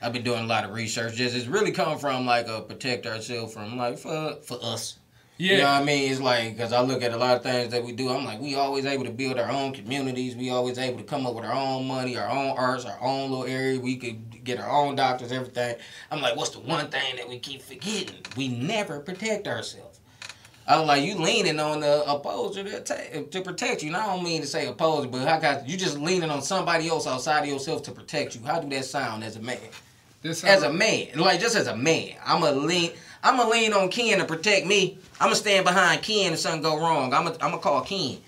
[0.00, 1.14] I've been doing a lot of research.
[1.14, 4.98] Just it's really come from like a protect ourselves from like for for us.
[5.38, 5.52] Yeah.
[5.52, 6.10] You know what I mean?
[6.10, 8.08] It's like because I look at a lot of things that we do.
[8.08, 10.34] I'm like, we always able to build our own communities.
[10.34, 13.30] We always able to come up with our own money, our own arts, our own
[13.30, 13.78] little area.
[13.78, 15.76] We could get our own doctors, everything.
[16.10, 18.22] I'm like, what's the one thing that we keep forgetting?
[18.36, 19.87] We never protect ourselves.
[20.68, 23.88] I was like, you leaning on the opposer to, to protect you.
[23.88, 26.88] And I don't mean to say opposer, but how got you just leaning on somebody
[26.88, 28.42] else outside of yourself to protect you?
[28.44, 29.58] How do that sound as a man?
[30.22, 32.90] That's as a man, like just as a man, I'm a lean.
[33.22, 34.98] I'm a lean on Ken to protect me.
[35.20, 37.14] I'm gonna stand behind Ken if something go wrong.
[37.14, 38.18] I'm gonna I'm gonna call Ken.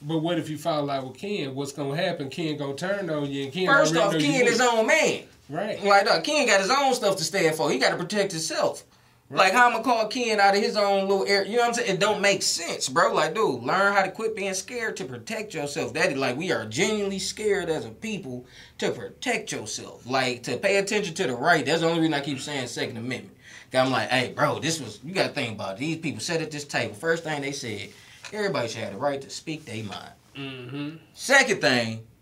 [0.00, 1.54] But what if you fall out with Ken?
[1.54, 2.30] What's gonna happen?
[2.30, 5.24] Ken gonna turn on you, and Ken First off, Ken is his own man.
[5.48, 5.82] Right.
[5.84, 7.70] Like uh, Ken got his own stuff to stand for.
[7.70, 8.82] He got to protect himself.
[9.28, 11.50] Like how I'm gonna call Ken out of his own little area.
[11.50, 11.94] You know what I'm saying?
[11.94, 13.12] It don't make sense, bro.
[13.12, 15.92] Like, dude, learn how to quit being scared to protect yourself.
[15.94, 18.46] That is like we are genuinely scared as a people
[18.78, 20.06] to protect yourself.
[20.06, 21.66] Like to pay attention to the right.
[21.66, 23.36] That's the only reason I keep saying Second Amendment.
[23.74, 25.80] I'm like, hey, bro, this was you gotta think about it.
[25.80, 26.94] These people sat at this table.
[26.94, 27.88] First thing they said,
[28.32, 30.12] everybody should have the right to speak their mind.
[30.36, 30.96] Mm-hmm.
[31.14, 32.15] Second thing, Get your cat.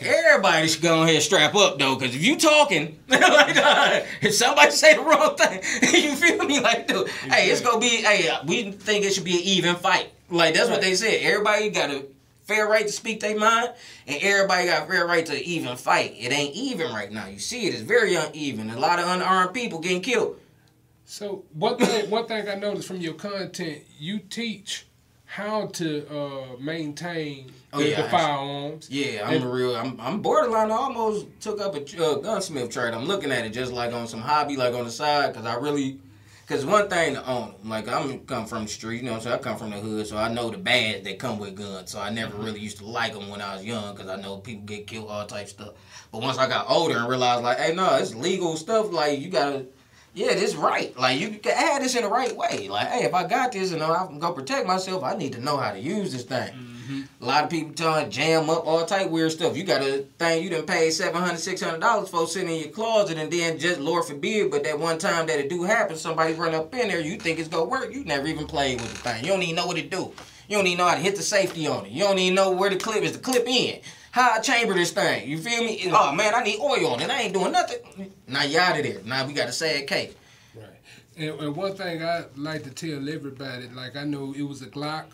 [0.00, 4.34] Everybody should go ahead and strap up though, because if you talking, like, uh, if
[4.34, 5.60] somebody say the wrong thing,
[6.02, 6.60] you feel me?
[6.60, 10.10] Like, dude, hey, it's gonna be, hey, we think it should be an even fight.
[10.28, 11.20] Like that's what they said.
[11.22, 12.04] Everybody got a
[12.44, 13.72] fair right to speak their mind,
[14.08, 16.14] and everybody got a fair right to even fight.
[16.18, 17.26] It ain't even right now.
[17.26, 18.70] You see it, it's very uneven.
[18.70, 20.36] A lot of unarmed people getting killed.
[21.04, 24.86] So one thing, one thing I noticed from your content, you teach
[25.30, 28.90] how to uh, maintain Oh, the, yeah, the firearms.
[28.90, 29.76] Yeah, I'm And- a real.
[29.76, 30.72] I'm, I'm borderline.
[30.72, 32.92] I almost took up a uh, gunsmith trade.
[32.94, 35.54] I'm looking at it just like on some hobby, like on the side, because I
[35.54, 36.00] really.
[36.44, 39.38] Because one thing to own like I'm come from the street, you know, so I
[39.38, 41.92] come from the hood, so I know the bad that come with guns.
[41.92, 44.38] So I never really used to like them when I was young, because I know
[44.38, 45.74] people get killed, all type stuff.
[46.10, 48.90] But once I got older and realized, like, hey, no, it's legal stuff.
[48.92, 49.66] Like you gotta,
[50.14, 50.96] yeah, this right.
[50.98, 52.68] Like you can add this in the right way.
[52.68, 55.56] Like, hey, if I got this and I'm gonna protect myself, I need to know
[55.56, 56.52] how to use this thing.
[56.52, 57.02] Mm-hmm.
[57.22, 59.56] A lot of people telling jam up all type weird stuff.
[59.56, 63.18] You got a thing you done paid 700 600 dollars for sitting in your closet,
[63.18, 66.54] and then just Lord forbid, but that one time that it do happen, somebody run
[66.54, 67.92] up in there, you think it's gonna work.
[67.92, 69.24] You never even played with the thing.
[69.24, 70.12] You don't even know what it do.
[70.48, 71.92] You don't even know how to hit the safety on it.
[71.92, 73.12] You don't even know where the clip is.
[73.12, 73.80] The clip in.
[74.10, 75.28] How I chamber this thing.
[75.28, 75.88] You feel me?
[75.92, 77.10] Oh man, I need oil on it.
[77.10, 78.12] I ain't doing nothing.
[78.26, 79.00] Now you out of there.
[79.04, 80.16] Now we got a sad cake.
[80.54, 80.66] Right.
[81.16, 84.66] And, and one thing I like to tell everybody, like I know it was a
[84.66, 85.06] Glock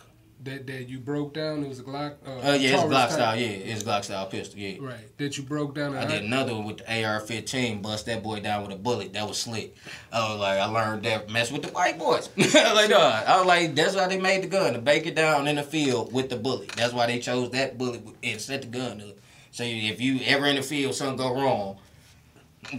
[0.43, 1.63] that, that you broke down.
[1.63, 2.15] It was a Glock.
[2.25, 3.11] Uh, Uh, yeah, it's Glock type.
[3.11, 3.39] style.
[3.39, 4.59] Yeah, it's Glock style pistol.
[4.59, 4.77] Yeah.
[4.79, 5.17] Right.
[5.17, 5.95] That you broke down.
[5.97, 7.81] I did another one with the AR-15.
[7.81, 9.13] Bust that boy down with a bullet.
[9.13, 9.75] That was slick.
[10.11, 12.29] I was like, I learned that mess with the white boys.
[12.37, 15.47] like, dog, I was like, that's why they made the gun to bake it down
[15.47, 16.69] in the field with the bullet.
[16.69, 19.15] That's why they chose that bullet and set the gun up.
[19.51, 21.77] So if you ever in the field, something go wrong,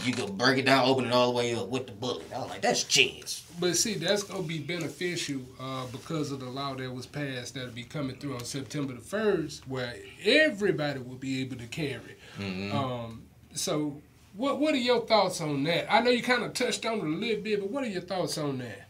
[0.05, 2.25] you could break it down, open it all the way up with the bullet.
[2.35, 3.43] I was like, that's genius.
[3.61, 7.71] But see, that's gonna be beneficial uh, because of the law that was passed that'll
[7.71, 9.95] be coming through on September the first, where
[10.25, 12.17] everybody will be able to carry.
[12.39, 12.77] Mm-hmm.
[12.77, 13.23] Um,
[13.55, 14.01] so,
[14.35, 15.93] what what are your thoughts on that?
[15.93, 18.03] I know you kind of touched on it a little bit, but what are your
[18.03, 18.89] thoughts on that?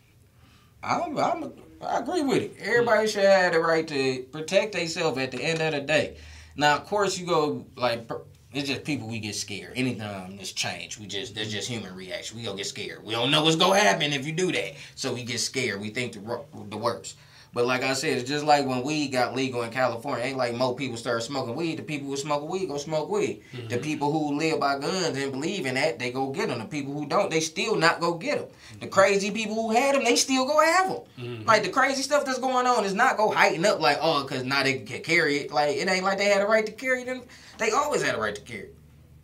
[0.83, 2.57] I'm, I'm, I agree with it.
[2.61, 6.17] Everybody should have the right to protect themselves at the end of the day.
[6.57, 8.09] Now, of course, you go like
[8.53, 9.73] it's just people we get scared.
[9.77, 12.37] Anytime there's change, we just that's just human reaction.
[12.37, 13.05] We gonna get scared.
[13.05, 15.81] We don't know what's gonna happen if you do that, so we get scared.
[15.81, 16.21] We think the
[16.69, 17.17] the worst.
[17.55, 20.25] But like I said, it's just like when weed got legal in California.
[20.25, 21.79] Ain't like more people started smoking weed.
[21.79, 23.43] The people who smoke weed go smoke weed.
[23.53, 23.83] The mm-hmm.
[23.83, 26.59] people who live by guns and believe in that, they go get them.
[26.59, 28.49] The people who don't, they still not go get them.
[28.81, 28.89] The mm-hmm.
[28.93, 31.03] crazy people who had them, they still go have them.
[31.19, 31.49] Mm-hmm.
[31.49, 34.45] Like the crazy stuff that's going on is not go heighten up like oh, cause
[34.45, 35.51] now they can carry it.
[35.51, 37.23] Like it ain't like they had a right to carry them.
[37.59, 38.65] They always had a right to carry.
[38.65, 38.75] it.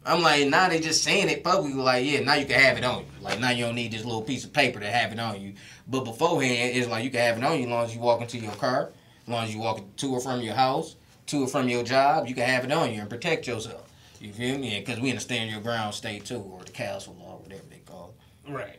[0.06, 2.84] I'm like, now they just saying it publicly, like, yeah, now you can have it
[2.84, 3.06] on you.
[3.22, 5.54] Like, now you don't need this little piece of paper to have it on you.
[5.86, 8.20] But beforehand, it's like you can have it on you as long as you walk
[8.22, 8.90] into your car,
[9.22, 12.26] as long as you walk to or from your house, to or from your job,
[12.26, 13.90] you can have it on you and protect yourself.
[14.20, 14.78] You feel me?
[14.80, 18.14] Because we understand your ground state too, or the castle law, whatever they call
[18.46, 18.50] it.
[18.50, 18.78] Right.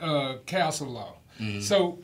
[0.00, 1.14] Uh, castle law.
[1.38, 1.60] Mm-hmm.
[1.60, 1.98] So,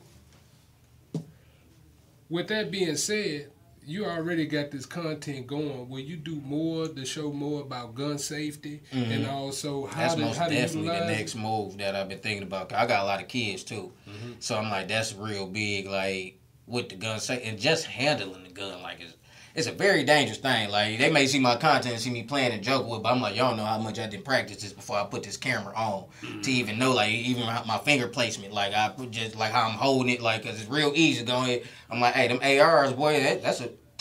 [2.29, 3.51] with that being said,
[3.87, 5.89] you already got this content going.
[5.89, 10.01] Will you do more to show more about gun safety and also how Mm-hmm.
[10.01, 12.73] That's to most how definitely the next move that I've been thinking about.
[12.73, 14.33] I got a lot of kids too, Mm-hmm.
[14.41, 15.87] so I'm like, that's real big.
[15.87, 19.15] Like with the gun safety and just handling the gun, like it's
[19.55, 20.69] it's a very dangerous thing.
[20.71, 23.21] Like they may see my content and see me playing and joke with, but I'm
[23.21, 26.05] like, y'all know how much I didn't practice this before I put this camera on
[26.23, 26.41] Mm-hmm.
[26.41, 29.75] to even know, like even my my finger placement, like I just like how I'm
[29.79, 31.59] holding it, like 'cause it's real easy going.
[31.61, 31.65] go.
[31.91, 33.71] I'm like, hey, them ARs, boy, that, that's a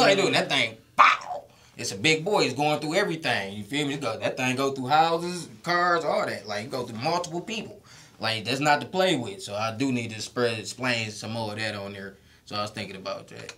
[0.00, 1.44] like doing that thing, pow.
[1.76, 2.44] It's a big boy.
[2.44, 3.54] It's going through everything.
[3.56, 3.96] You feel me?
[3.96, 6.46] Go, that thing go through houses, cars, all that.
[6.46, 7.82] Like it go through multiple people.
[8.20, 9.42] Like that's not to play with.
[9.42, 12.16] So I do need to spread explain some more of that on there.
[12.46, 13.52] So I was thinking about that.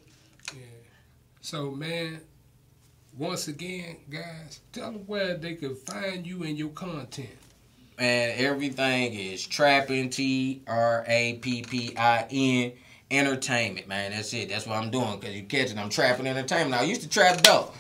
[1.47, 2.23] So, man,
[3.17, 7.39] once again, guys, tell them where they can find you and your content.
[8.01, 12.73] And everything is trapping T R A P P I N
[13.13, 14.11] entertainment, man.
[14.11, 14.49] That's it.
[14.49, 15.21] That's what I'm doing.
[15.21, 16.73] Cause you catching, I'm trapping entertainment.
[16.73, 17.73] Now I used to trap dope.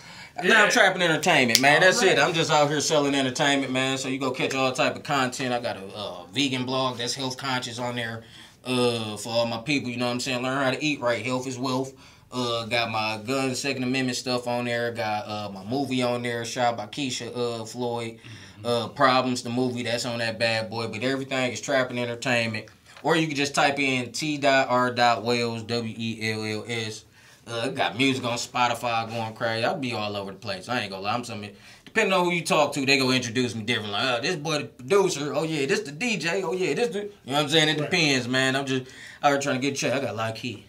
[0.44, 1.80] Now I'm trapping entertainment, man.
[1.80, 2.20] That's it.
[2.20, 3.98] I'm just out here selling entertainment, man.
[3.98, 5.52] So you go catch all type of content.
[5.52, 8.22] I got a uh, vegan blog that's health conscious on there
[8.64, 9.90] uh, for all my people.
[9.90, 10.44] You know what I'm saying?
[10.44, 11.26] Learn how to eat right.
[11.26, 11.94] Health is wealth.
[12.36, 14.92] Uh, got my gun Second Amendment stuff on there.
[14.92, 18.18] Got uh, my movie on there, shot by Keisha uh, Floyd.
[18.62, 20.88] Uh, Problems, the movie that's on that bad boy.
[20.88, 22.66] But everything is trapping entertainment.
[23.02, 27.04] Or you can just type in T.R.Wells, W E L L S.
[27.46, 29.64] Uh, got music on Spotify going crazy.
[29.64, 30.68] I'll be all over the place.
[30.68, 31.14] I ain't gonna lie.
[31.14, 31.54] I'm something.
[31.86, 33.92] Depending on who you talk to, they go introduce me different.
[33.92, 35.32] Like, oh, this boy the producer.
[35.34, 36.42] Oh yeah, this the DJ.
[36.42, 36.98] Oh yeah, this the.
[37.04, 37.68] You know what I'm saying?
[37.70, 37.90] It Right.
[37.90, 38.56] depends, man.
[38.56, 38.90] I'm just
[39.22, 39.94] out here trying to get checked.
[39.96, 40.65] I got a lot of key.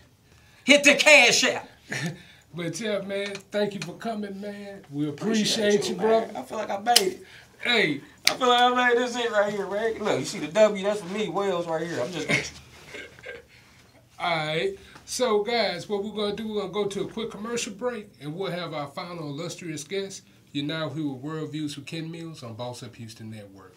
[0.68, 1.64] Hit the cash out.
[2.54, 4.82] But yeah, man, thank you for coming, man.
[4.90, 6.08] We appreciate, you, man.
[6.08, 6.40] brother.
[6.40, 7.24] I feel like I made it.
[7.60, 10.00] Hey, I feel like I made this it right here, man.
[10.00, 10.84] Look, you see the W?
[10.84, 11.30] That's for me.
[11.30, 12.02] Wells right here.
[12.02, 12.28] I'm just.
[14.20, 14.76] all right.
[15.06, 16.48] So, guys, what we're gonna do?
[16.48, 20.24] We're gonna go to a quick commercial break, and we'll have our final illustrious guest.
[20.52, 23.76] You're now here with World Views with Ken Mills on Boss Up Houston Network.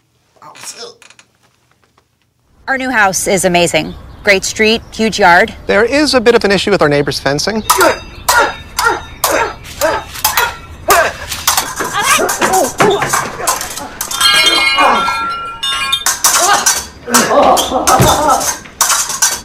[2.68, 3.94] Our new house is amazing.
[4.22, 5.54] Great street, huge yard.
[5.66, 7.62] There is a bit of an issue with our neighbor's fencing.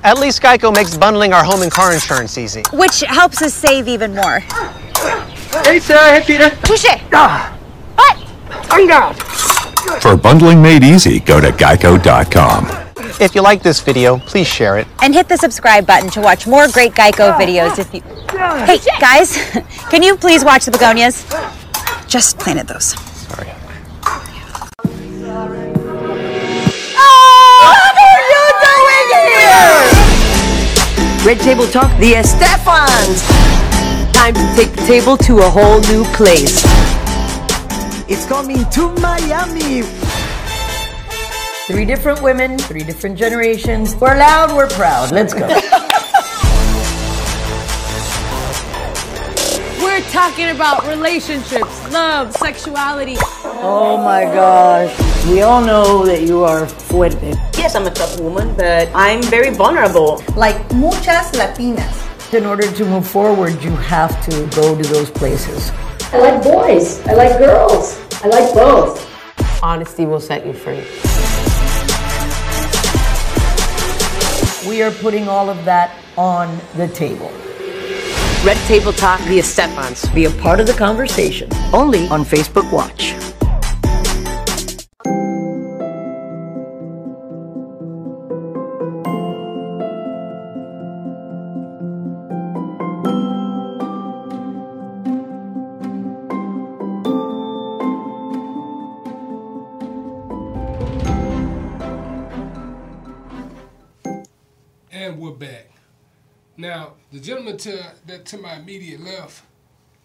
[0.04, 2.64] At least Geico makes bundling our home and car insurance easy.
[2.72, 4.40] Which helps us save even more.
[5.64, 6.20] Hey, Sarah.
[6.20, 6.50] Hey, Peter.
[6.64, 6.86] Touche!
[7.12, 7.58] Ah.
[7.96, 8.18] What?
[10.02, 12.85] For bundling made easy, go to geico.com.
[13.20, 14.88] If you like this video, please share it.
[15.02, 18.02] And hit the subscribe button to watch more great Geico videos if you.
[18.66, 19.38] Hey, guys,
[19.90, 21.24] can you please watch the begonias?
[22.08, 22.96] Just planted those.
[23.28, 23.50] Sorry.
[26.98, 27.36] Oh,
[31.26, 33.22] Red Table Talk, the Estefans.
[34.14, 36.64] Time to take the table to a whole new place.
[38.08, 40.05] It's coming to Miami.
[41.68, 43.96] Three different women, three different generations.
[43.96, 45.12] We're loud, we're proud.
[45.12, 45.48] Let's go.
[49.82, 53.16] We're talking about relationships, love, sexuality.
[53.64, 54.94] oh my gosh.
[55.28, 57.34] We all know that you are fuerte.
[57.58, 60.22] Yes, I'm a tough woman, but I'm very vulnerable.
[60.36, 62.34] like muchas latinas.
[62.34, 65.72] In order to move forward, you have to go to those places.
[66.12, 67.00] I like boys.
[67.08, 67.98] I like girls.
[68.24, 69.10] I like both.
[69.64, 70.84] Honesty will set you free.
[74.68, 77.32] We are putting all of that on the table.
[78.44, 80.14] Red Table Talk, via Estefans.
[80.14, 81.50] Be a part of the conversation.
[81.72, 83.14] Only on Facebook Watch.
[107.26, 109.44] Gentleman to that to my immediate left,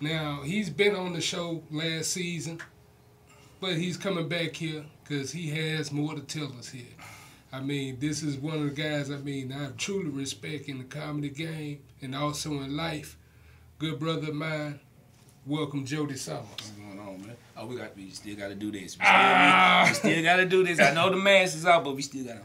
[0.01, 2.59] now he's been on the show last season,
[3.61, 6.97] but he's coming back here because he has more to tell us here.
[7.53, 10.85] I mean, this is one of the guys I mean I truly respect in the
[10.85, 13.19] comedy game and also in life.
[13.79, 14.81] Good brother of mine.
[15.47, 16.49] Welcome, Jody Summers.
[16.49, 17.37] What's going on, man?
[17.55, 18.97] Oh, we got we still got to do this.
[18.97, 19.91] We ah!
[19.93, 20.81] still, we, we still got to do this.
[20.81, 22.43] I know the mask is out, but we still got to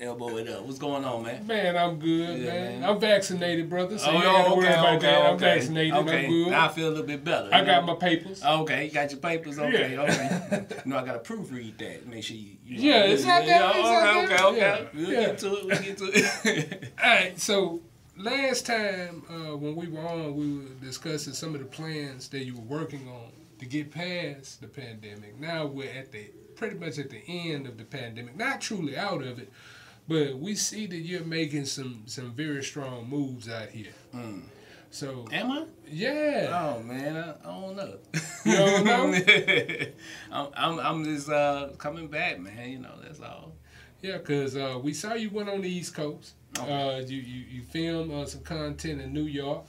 [0.00, 0.64] elbow it up.
[0.64, 1.46] What's going on, man?
[1.46, 2.80] Man, I'm good, Yeah, man.
[2.80, 2.90] man.
[2.90, 3.98] I'm vaccinated, brother.
[3.98, 5.22] So oh, you got to worry okay, about okay, that.
[5.26, 5.44] I'm okay.
[5.54, 5.94] vaccinated.
[5.94, 6.50] Okay, I'm good.
[6.50, 7.48] now I feel a little bit better.
[7.52, 7.94] I you got know?
[7.94, 8.44] my papers.
[8.44, 9.58] Okay, you got your papers.
[9.58, 10.02] Okay, Yeah.
[10.02, 10.66] okay.
[10.84, 12.06] you know, I got to proofread that.
[12.06, 12.56] Make sure you.
[12.64, 14.88] you Yeah, it's there, it's okay, okay, okay.
[14.94, 15.20] We'll yeah.
[15.26, 15.64] get to it.
[15.66, 16.92] We'll get to it.
[17.02, 17.80] All right, so
[18.16, 22.44] last time uh, when we were on, we were discussing some of the plans that
[22.44, 25.38] you were working on to get past the pandemic.
[25.38, 29.22] Now we're at the pretty much at the end of the pandemic, not truly out
[29.22, 29.50] of it,
[30.08, 33.92] but we see that you're making some some very strong moves out here.
[34.90, 35.64] So Am I?
[35.88, 37.96] yeah, Oh man, I, I don't know.
[38.44, 39.12] You don't know?
[40.32, 42.70] I'm, I'm I'm just uh, coming back, man.
[42.70, 43.52] You know, that's all.
[44.02, 46.34] yeah, because uh, we saw you went on the East Coast.
[46.60, 49.64] Uh, you you you filmed uh, some content in New York.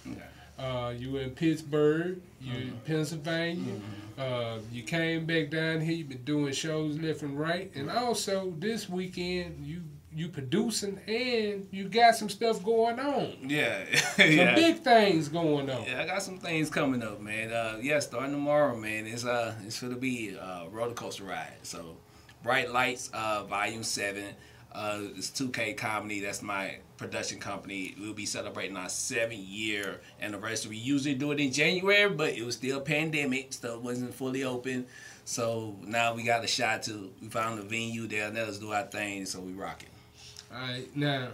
[0.59, 2.21] Uh, you were in Pittsburgh.
[2.39, 3.79] You in Pennsylvania.
[4.17, 5.95] Uh, you came back down here.
[5.95, 9.81] You've been doing shows left and right, and also this weekend you
[10.15, 13.33] you producing and you got some stuff going on.
[13.47, 13.83] Yeah,
[14.15, 14.55] Some yeah.
[14.55, 15.83] big things going on.
[15.85, 17.51] Yeah, I got some things coming up, man.
[17.51, 19.05] Uh, yeah, starting tomorrow, man.
[19.05, 21.53] It's uh, it's gonna be a roller coaster ride.
[21.63, 21.97] So,
[22.43, 24.33] Bright Lights, uh, Volume Seven.
[24.71, 26.19] Uh, it's 2K Comedy.
[26.19, 27.95] That's my production company.
[27.99, 30.71] We'll be celebrating our seven year anniversary.
[30.71, 33.53] We usually do it in January, but it was still pandemic.
[33.53, 34.85] Stuff wasn't fully open.
[35.23, 37.11] So now we got a shot to.
[37.21, 38.29] We found a venue there.
[38.29, 39.25] Let us do our thing.
[39.25, 39.89] So we rocking.
[40.53, 41.29] All right, now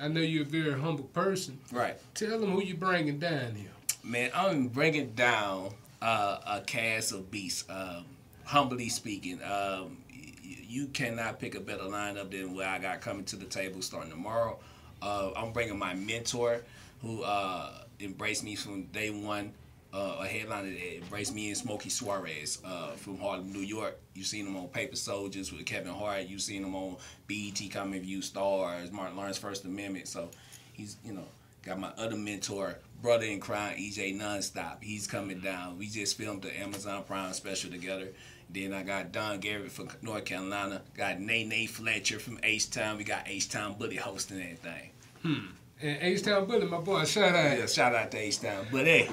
[0.00, 1.58] I know you're a very humble person.
[1.72, 1.96] Right.
[2.14, 3.70] Tell them who you bringing down here.
[4.02, 7.64] Man, I'm bringing down uh, a cast of beasts.
[7.68, 8.04] Um,
[8.44, 13.24] humbly speaking, um, y- you cannot pick a better lineup than what I got coming
[13.26, 14.58] to the table starting tomorrow.
[15.02, 16.62] Uh, I'm bringing my mentor,
[17.02, 19.52] who uh, embraced me from day one.
[19.92, 23.98] Uh, a headliner that embraced me and Smokey Suarez uh, from Harlem, New York.
[24.14, 26.28] You seen him on Paper Soldiers with Kevin Hart.
[26.28, 26.96] You seen him on
[27.26, 30.06] BET Comic View Stars, Martin Lawrence First Amendment.
[30.06, 30.30] So
[30.72, 31.24] he's you know
[31.64, 34.82] got my other mentor, brother in crime, EJ Nonstop.
[34.82, 35.76] He's coming down.
[35.76, 38.08] We just filmed the Amazon Prime special together.
[38.52, 40.82] Then I got Don Garrett from North Carolina.
[40.96, 42.96] Got Nene Fletcher from H Town.
[42.98, 44.90] We got H Town Buddy hosting that thing.
[45.22, 45.46] Hmm.
[45.82, 47.58] And H Town Bully, my boy, shout out.
[47.58, 49.08] Yeah, shout out to H Town Buddy.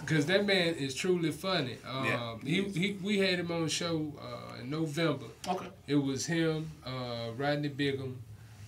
[0.00, 1.76] Because that man is truly funny.
[1.88, 5.26] Um, Yeah, he, he, we had him on the show uh, in November.
[5.46, 5.66] Okay.
[5.86, 8.16] It was him, uh, Rodney Bigham,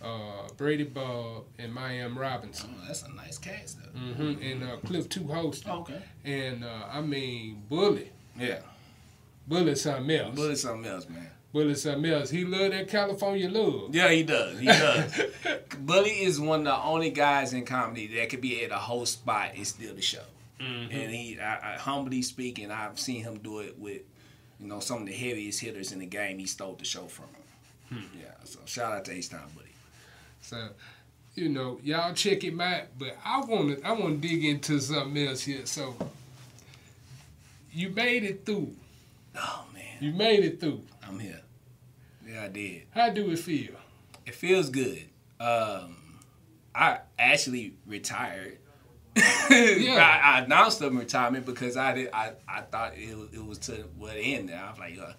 [0.03, 2.75] uh, Brady Bob, and Mayim Robinson.
[2.79, 3.99] Oh, that's a nice cast though.
[3.99, 5.69] hmm And uh, Cliff Two hosted.
[5.81, 6.01] Okay.
[6.25, 8.11] And uh, I mean, Bully.
[8.39, 8.61] Yeah.
[9.47, 10.35] Bully something else.
[10.37, 11.29] Bully something else, man.
[11.53, 12.31] Bully something else.
[12.31, 13.93] He love that California love.
[13.95, 14.59] Yeah, he does.
[14.61, 15.21] He does.
[15.81, 19.15] Bully is one of the only guys in comedy that could be at a host
[19.15, 20.23] spot and steal the show.
[20.61, 20.93] Mhm.
[20.93, 24.03] And he, I, I, humbly speaking, I've seen him do it with,
[24.59, 26.39] you know, some of the heaviest hitters in the game.
[26.39, 28.05] He stole the show from him.
[28.21, 28.27] Yeah.
[28.45, 29.69] So shout out to H Town Buddy.
[30.43, 30.69] So,
[31.35, 32.85] you know, y'all check him out.
[32.99, 35.67] But I want to I want to dig into something else here.
[35.67, 35.97] So,
[37.73, 38.75] you made it through.
[39.37, 40.83] Oh man, You made it through.
[41.07, 41.41] I'm here.
[42.29, 42.83] Yeah, I did.
[42.93, 43.75] How do it feel?
[44.27, 45.05] It feels good.
[45.41, 45.97] Um,
[46.75, 48.59] I actually retired.
[49.17, 52.11] I, I announced the retirement because I did.
[52.13, 54.51] I, I thought it, was- it was to what end.
[54.51, 55.13] I was like, uh,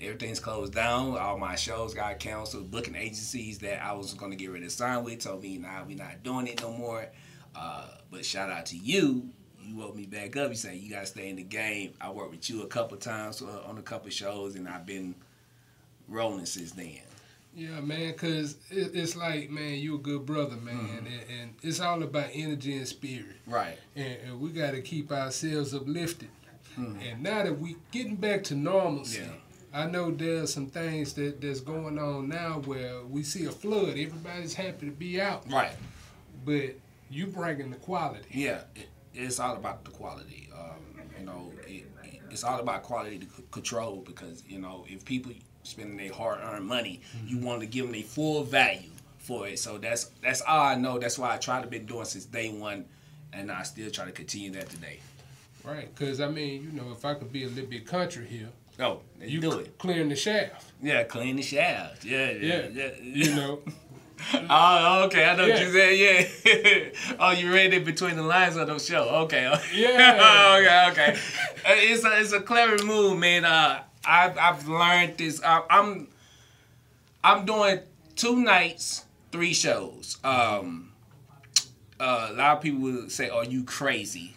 [0.00, 1.16] everything's closed down.
[1.16, 2.70] All my shows got canceled.
[2.70, 5.84] Booking agencies that I was going to get ready to sign with told me, "Nah,
[5.86, 7.06] we're not doing it no more."
[7.54, 9.28] Uh, but shout out to you.
[9.62, 10.50] You woke me back up.
[10.50, 11.92] You say you got to stay in the game.
[12.00, 15.14] I worked with you a couple times uh, on a couple shows, and I've been
[16.08, 16.98] rolling since then.
[17.54, 20.98] Yeah, man, because it, it's like, man, you a good brother, man.
[20.98, 23.36] And, and it's all about energy and spirit.
[23.46, 23.76] Right.
[23.96, 26.28] And, and we got to keep ourselves uplifted.
[26.78, 27.12] Mhm.
[27.12, 29.32] And now that we getting back to normalcy, Yeah.
[29.72, 33.90] I know there's some things that that's going on now where we see a flood.
[33.90, 35.50] Everybody's happy to be out.
[35.50, 35.72] Right.
[36.44, 36.76] But
[37.10, 38.26] you bringing the quality.
[38.32, 40.48] Yeah, it, it's all about the quality.
[40.56, 41.84] Um, you know, it,
[42.30, 45.32] it's all about quality to c- control because you know if people
[45.70, 49.58] spending their hard-earned money, you want to give them a full value for it.
[49.58, 50.98] So that's that's all I know.
[50.98, 52.84] That's why I try to been doing since day one,
[53.32, 55.00] and I still try to continue that today.
[55.64, 55.94] Right.
[55.94, 58.48] Because, I mean, you know, if I could be a little bit country here,
[58.78, 59.78] Oh, you do cl- it.
[59.78, 60.72] clearing the shaft.
[60.82, 62.02] Yeah, clean the shaft.
[62.02, 62.68] Yeah, yeah, Yeah.
[62.72, 62.90] yeah.
[63.02, 63.58] You know.
[64.50, 65.24] Oh, okay.
[65.24, 65.96] I know what you said.
[65.98, 67.14] Yeah.
[67.18, 69.04] oh, you read it between the lines of the show.
[69.24, 69.44] Okay.
[69.74, 70.58] Yeah.
[70.58, 70.90] okay.
[70.92, 71.18] Okay.
[71.66, 73.46] Uh, It's a it's a clever move, man.
[73.46, 75.42] Uh, I've I've learned this.
[75.42, 76.08] I, I'm
[77.22, 77.80] I'm doing
[78.16, 80.18] two nights, three shows.
[80.24, 80.92] Um,
[81.98, 84.36] uh, a lot of people will say, "Are you crazy?"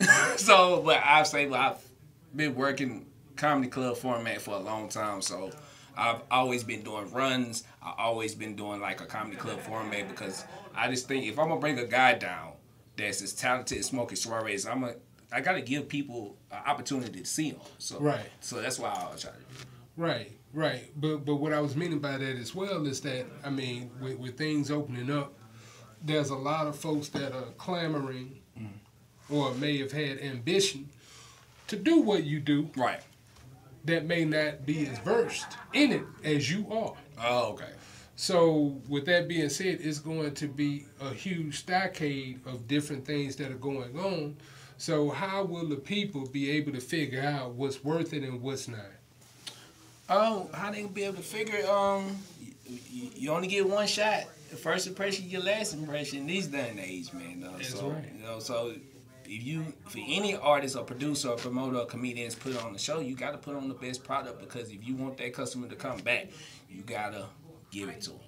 [0.36, 1.88] so, but I say, well, I've
[2.34, 5.50] been working comedy club format for a long time, so
[5.96, 7.64] I've always been doing runs.
[7.82, 10.44] I've always been doing like a comedy club format because
[10.74, 12.52] I just think if I'm gonna bring a guy down
[12.96, 14.94] that's as talented as Smokey Suarez, I'm a
[15.32, 17.60] I gotta give people an opportunity to see them.
[17.78, 18.30] So Right.
[18.40, 19.44] So that's why I always try to do.
[19.96, 20.90] Right, right.
[20.96, 24.18] But but what I was meaning by that as well is that I mean, with,
[24.18, 25.34] with things opening up,
[26.02, 28.68] there's a lot of folks that are clamoring, mm.
[29.30, 30.88] or may have had ambition
[31.68, 32.70] to do what you do.
[32.76, 33.00] Right.
[33.86, 36.94] That may not be as versed in it as you are.
[37.22, 37.70] Oh, okay.
[38.16, 43.36] So with that being said, it's going to be a huge stockade of different things
[43.36, 44.36] that are going on.
[44.78, 48.68] So how will the people be able to figure out what's worth it and what's
[48.68, 48.80] not?
[50.08, 51.56] Oh, how they gonna be able to figure?
[51.56, 51.68] it?
[51.68, 52.16] Um,
[52.68, 54.24] you, you only get one shot.
[54.50, 56.26] The first impression, your last impression.
[56.26, 57.40] These day and age, man.
[57.40, 57.52] Though.
[57.52, 58.04] That's so, right.
[58.14, 58.74] You know, so
[59.24, 63.00] if you, for any artist or producer or promoter or comedians put on the show,
[63.00, 65.74] you got to put on the best product because if you want that customer to
[65.74, 66.28] come back,
[66.70, 67.26] you gotta
[67.72, 68.20] give it to them.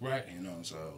[0.00, 0.24] Right.
[0.34, 0.94] You know, so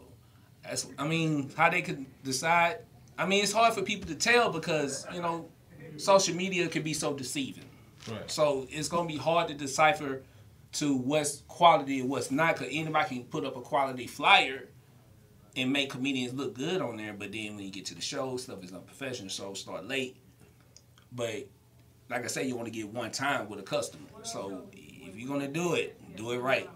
[0.63, 0.87] that's.
[0.99, 2.79] I mean, how they could decide.
[3.19, 5.49] I mean, it's hard for people to tell because you know,
[5.97, 7.65] social media can be so deceiving.
[8.11, 8.31] Right.
[8.31, 10.23] So it's gonna be hard to decipher
[10.75, 12.57] to what's quality and what's not.
[12.57, 14.69] Cause anybody can put up a quality flyer
[15.57, 18.37] and make comedians look good on there, but then when you get to the show,
[18.37, 19.31] stuff is unprofessional.
[19.31, 20.17] So start late.
[21.13, 21.49] But
[22.11, 24.07] like I say, you want to get one time with a customer.
[24.23, 26.69] So if you're gonna do it, do it right.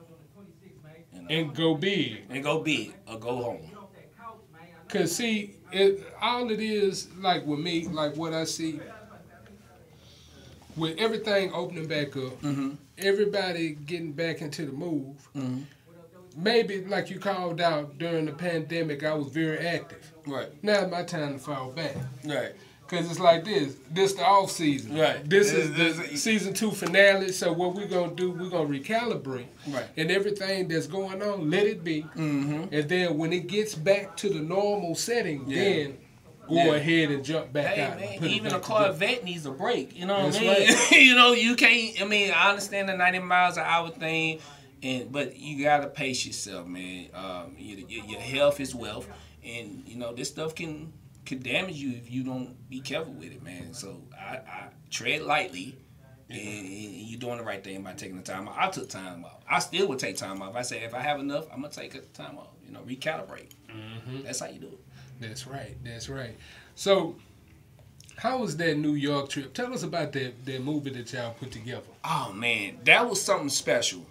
[1.13, 1.29] You know?
[1.29, 2.23] And go big.
[2.31, 3.71] And go big or go home.
[4.89, 8.81] Cause see, it all it is like with me, like what I see
[10.77, 12.71] with everything opening back up, Mm-hmm.
[12.99, 15.29] everybody getting back into the move.
[16.37, 20.13] Maybe like you called out during the pandemic, I was very active.
[20.27, 20.49] Right.
[20.63, 21.97] Now it's my time to fall back.
[22.25, 22.53] Right.
[22.91, 23.77] Cause it's like this.
[23.93, 24.99] This the off season.
[24.99, 25.29] Right.
[25.29, 27.31] This This- is this- the season two finale.
[27.31, 28.33] So what we're gonna do?
[28.33, 29.47] We're gonna recalibrate.
[29.69, 29.87] Right.
[29.97, 32.03] And everything that's going on, let it be.
[32.03, 32.65] Mm-hmm.
[32.75, 35.63] And then when it gets back to the normal setting, Yeah.
[35.63, 35.99] then
[36.49, 36.75] go Yeah.
[36.75, 37.93] ahead and jump back Hey out.
[37.93, 38.85] and man, put it even a back together.
[38.87, 39.97] Corvette needs a break.
[39.97, 40.75] You know what That's I mean?
[40.75, 40.91] right.
[41.01, 42.03] you know, you can't.
[42.03, 44.41] I mean, I understand the ninety miles an hour thing,
[44.83, 47.07] and but you gotta pace yourself, man.
[47.15, 49.07] Um, your, your, your health is wealth,
[49.45, 50.93] and you know this stuff can
[51.31, 53.73] can damage you if you don't be careful with it, man.
[53.73, 55.77] So I, I tread lightly.
[56.29, 58.55] And, and you're doing the right thing by taking the time off.
[58.57, 59.41] I took time off.
[59.51, 60.55] I still would take time off.
[60.55, 62.51] I say if I have enough, I'm gonna take a time off.
[62.65, 63.49] You know, recalibrate.
[63.69, 64.23] Mhm.
[64.25, 64.79] That's how you do it.
[65.21, 65.77] That's right.
[65.83, 66.37] That's right.
[66.77, 67.17] So,
[68.17, 69.55] how was that New York trip?
[69.55, 71.83] Tell us about that that movie that y'all put together.
[72.05, 74.07] Oh man, that was something special.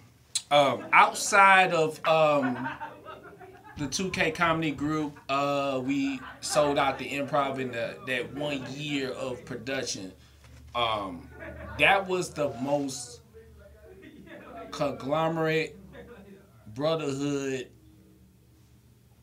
[0.50, 2.68] Um, outside of um,
[3.80, 9.10] the 2K comedy group, uh, we sold out the improv in the, that one year
[9.12, 10.12] of production.
[10.74, 11.26] Um,
[11.78, 13.22] that was the most
[14.70, 15.78] conglomerate
[16.74, 17.68] brotherhood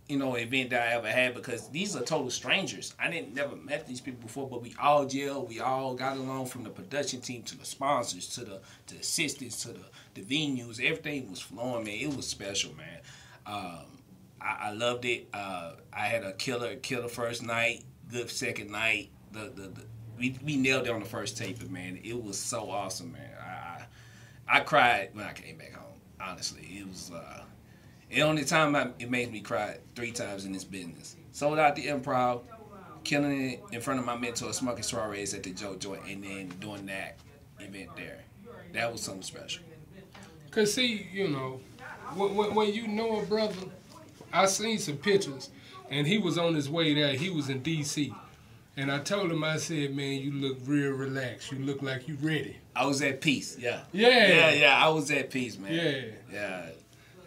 [0.09, 2.95] you know, event that I ever had because these are total strangers.
[2.97, 5.45] I didn't never met these people before, but we all gel.
[5.45, 9.01] We all got along from the production team to the sponsors to the to the
[9.01, 9.83] assistants to the
[10.13, 10.81] the venues.
[10.81, 11.95] Everything was flowing, man.
[11.95, 12.99] It was special, man.
[13.45, 13.96] Um,
[14.41, 15.27] I, I loved it.
[15.33, 19.09] Uh, I had a killer killer first night, good second night.
[19.31, 19.81] The the, the
[20.17, 21.99] we, we nailed it on the first tape, man.
[22.03, 23.29] It was so awesome, man.
[23.39, 23.83] I,
[24.53, 25.99] I I cried when I came back home.
[26.19, 27.11] Honestly, it was.
[27.11, 27.43] Uh,
[28.09, 31.17] the only time I, it made me cry three times in this business.
[31.31, 32.43] Sold out the improv,
[33.03, 36.47] killing it in front of my mentor, Smokey Suarez at the Joke Joint, and then
[36.59, 37.17] doing that
[37.59, 38.23] event there.
[38.73, 39.63] That was something special.
[40.51, 41.59] Cause see, you know,
[42.15, 43.55] when, when, when you know a brother,
[44.33, 45.49] I seen some pictures,
[45.89, 47.13] and he was on his way there.
[47.13, 48.13] He was in D.C.
[48.75, 51.51] And I told him, I said, man, you look real relaxed.
[51.51, 52.57] You look like you ready.
[52.75, 53.57] I was at peace.
[53.57, 53.81] Yeah.
[53.91, 54.27] Yeah.
[54.27, 54.85] Yeah, yeah.
[54.85, 55.73] I was at peace, man.
[55.73, 56.01] Yeah.
[56.31, 56.65] Yeah.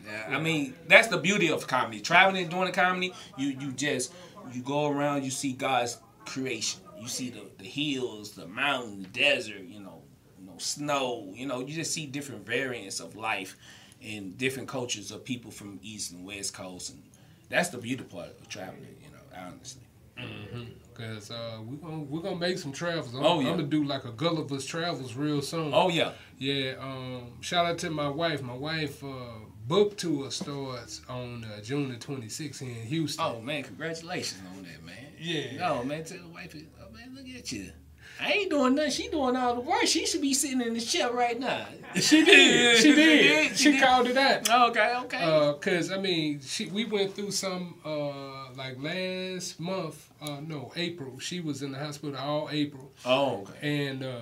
[0.07, 0.37] Yeah.
[0.37, 2.01] I mean, that's the beauty of comedy.
[2.01, 4.13] Traveling and doing a comedy, you you just
[4.53, 6.81] you go around, you see God's creation.
[7.01, 10.03] You see the, the hills, the mountain, the desert, you know,
[10.39, 13.57] you know, snow, you know, you just see different variants of life
[14.03, 17.03] and different cultures of people from East and West Coast and
[17.49, 19.83] that's the beauty part of traveling, you know, honestly.
[20.17, 20.65] Mm-hmm.
[20.95, 23.15] Cause uh, we're gonna we're gonna make some travels.
[23.15, 23.49] I'm, Oh, yeah.
[23.49, 25.73] I'm gonna do like a Gulliver's Travels real soon.
[25.75, 26.13] Oh, yeah.
[26.39, 26.75] yeah.
[26.79, 28.43] Um, shout out to my wife.
[28.43, 33.25] My wife uh, book tour starts on uh, June the 26th in Houston.
[33.25, 34.97] Oh man, congratulations on that, man.
[35.19, 35.71] Yeah.
[35.71, 37.73] Oh man, tell the wife, oh man, look at you.
[38.21, 38.91] I ain't doing nothing.
[38.91, 39.87] She doing all the work.
[39.87, 41.67] She should be sitting in the chair right now.
[42.01, 42.81] She did.
[42.81, 43.59] She did.
[43.59, 44.49] She called it out.
[44.71, 45.25] Okay, okay.
[45.25, 50.09] Uh, cause I mean, she we went through some uh like last month.
[50.23, 51.19] Uh, no, April.
[51.19, 52.93] She was in the hospital all April.
[53.05, 53.89] Oh, okay.
[53.89, 54.21] And uh,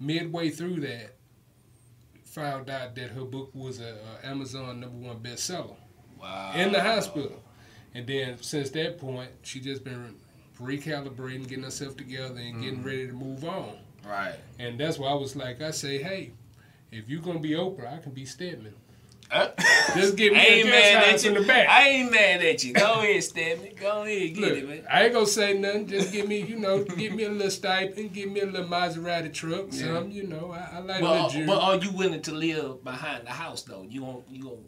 [0.00, 1.14] midway through that,
[2.24, 5.76] found out that her book was a, a Amazon number one bestseller.
[6.20, 6.52] Wow.
[6.56, 7.44] In the hospital,
[7.94, 10.16] and then since that point, she just been
[10.66, 12.84] recalibrating, getting herself together, and getting Mhm.
[12.86, 13.76] ready to move on.
[14.06, 14.34] Right.
[14.58, 16.32] And that's why I was like, I say, hey,
[16.92, 18.74] if you're gonna be Oprah, I can be Stedman.
[19.96, 21.30] Just give me I a ain't mad at you.
[21.34, 21.68] in the back.
[21.68, 22.72] I ain't mad at you.
[22.74, 23.70] Go ahead, Stedman.
[23.80, 24.86] Go ahead, get Look, it, man.
[24.90, 25.88] I ain't gonna say nothing.
[25.88, 29.32] Just give me, you know, give me a little stipend, give me a little Maserati
[29.32, 29.94] truck, Yeah.
[29.94, 30.52] some, you know.
[30.52, 33.30] I, I like a But, little uh, but are you willing to live behind the
[33.30, 33.86] house though?
[33.88, 34.24] You won't.
[34.30, 34.66] You won't.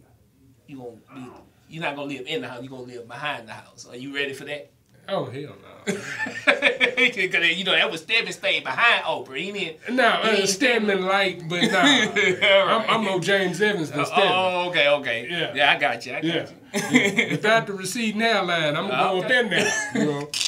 [0.66, 1.14] You won't.
[1.14, 1.20] Be,
[1.68, 2.62] you're not gonna live in the house.
[2.62, 3.86] You're gonna live behind the house.
[3.88, 4.70] Are you ready for that?
[5.08, 5.65] Oh hell no!
[5.86, 9.36] You know that was Stedman stayed behind Oprah.
[9.36, 9.94] He didn't.
[9.94, 11.78] No, he uh, Stedman light, but nah.
[11.80, 14.04] I'm, I'm more James Evans Oh.
[14.14, 15.28] Oh, okay, okay.
[15.30, 15.52] Yeah.
[15.54, 16.12] yeah, I got you.
[16.14, 16.90] I got Yeah.
[16.90, 17.30] you.
[17.32, 19.40] Without the receding hairline, I'm gonna go up Okay.
[19.40, 19.72] in there.
[19.94, 20.28] You know?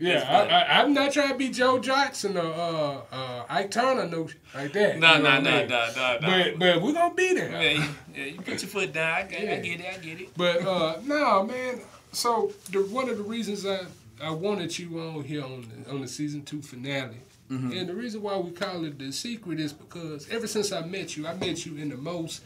[0.00, 0.44] Yeah, I,
[0.76, 4.34] I, I'm not trying to be Joe Jackson or uh, uh, Ike Turner, no, sh-
[4.54, 4.96] like that.
[5.00, 6.18] No, no, no, no, no, no.
[6.20, 7.50] But but we're gonna be there.
[7.50, 9.12] Yeah, you, yeah, you put your foot down.
[9.12, 9.86] I, get- I get it.
[9.92, 10.28] I get it.
[10.36, 11.80] But uh, no, man.
[12.12, 13.80] So the, one of the reasons I,
[14.22, 17.18] I wanted you on here on the, on the season two finale,
[17.50, 17.78] Mhm.
[17.78, 21.16] and the reason why we call it the secret is because ever since I met
[21.16, 22.42] you, I met you in the most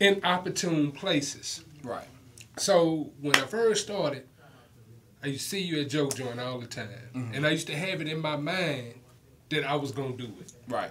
[0.00, 1.62] inopportune places.
[1.82, 2.06] Right.
[2.58, 4.24] So when I first started,
[5.22, 7.34] I used to see you at Joke Joint all the time, Mm-hmm.
[7.34, 8.94] and I used to have it in my mind
[9.50, 10.52] that I was gonna do it.
[10.68, 10.90] Right.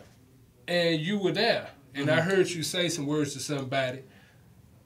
[0.67, 2.23] And you were there, and I Mhm.
[2.25, 3.99] heard you say some words to somebody,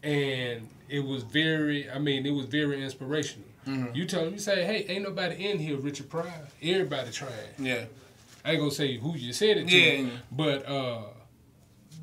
[0.03, 1.89] and it was very.
[1.89, 3.47] I mean, it was very inspirational.
[3.69, 3.95] Mhm.
[3.95, 6.47] You tell me, you say, "Hey, ain't nobody in here, Richard Pryor.
[6.61, 7.85] Everybody trying." Yeah.
[8.43, 10.09] I ain't gonna say who you said it to, Yeah.
[10.31, 11.03] but uh,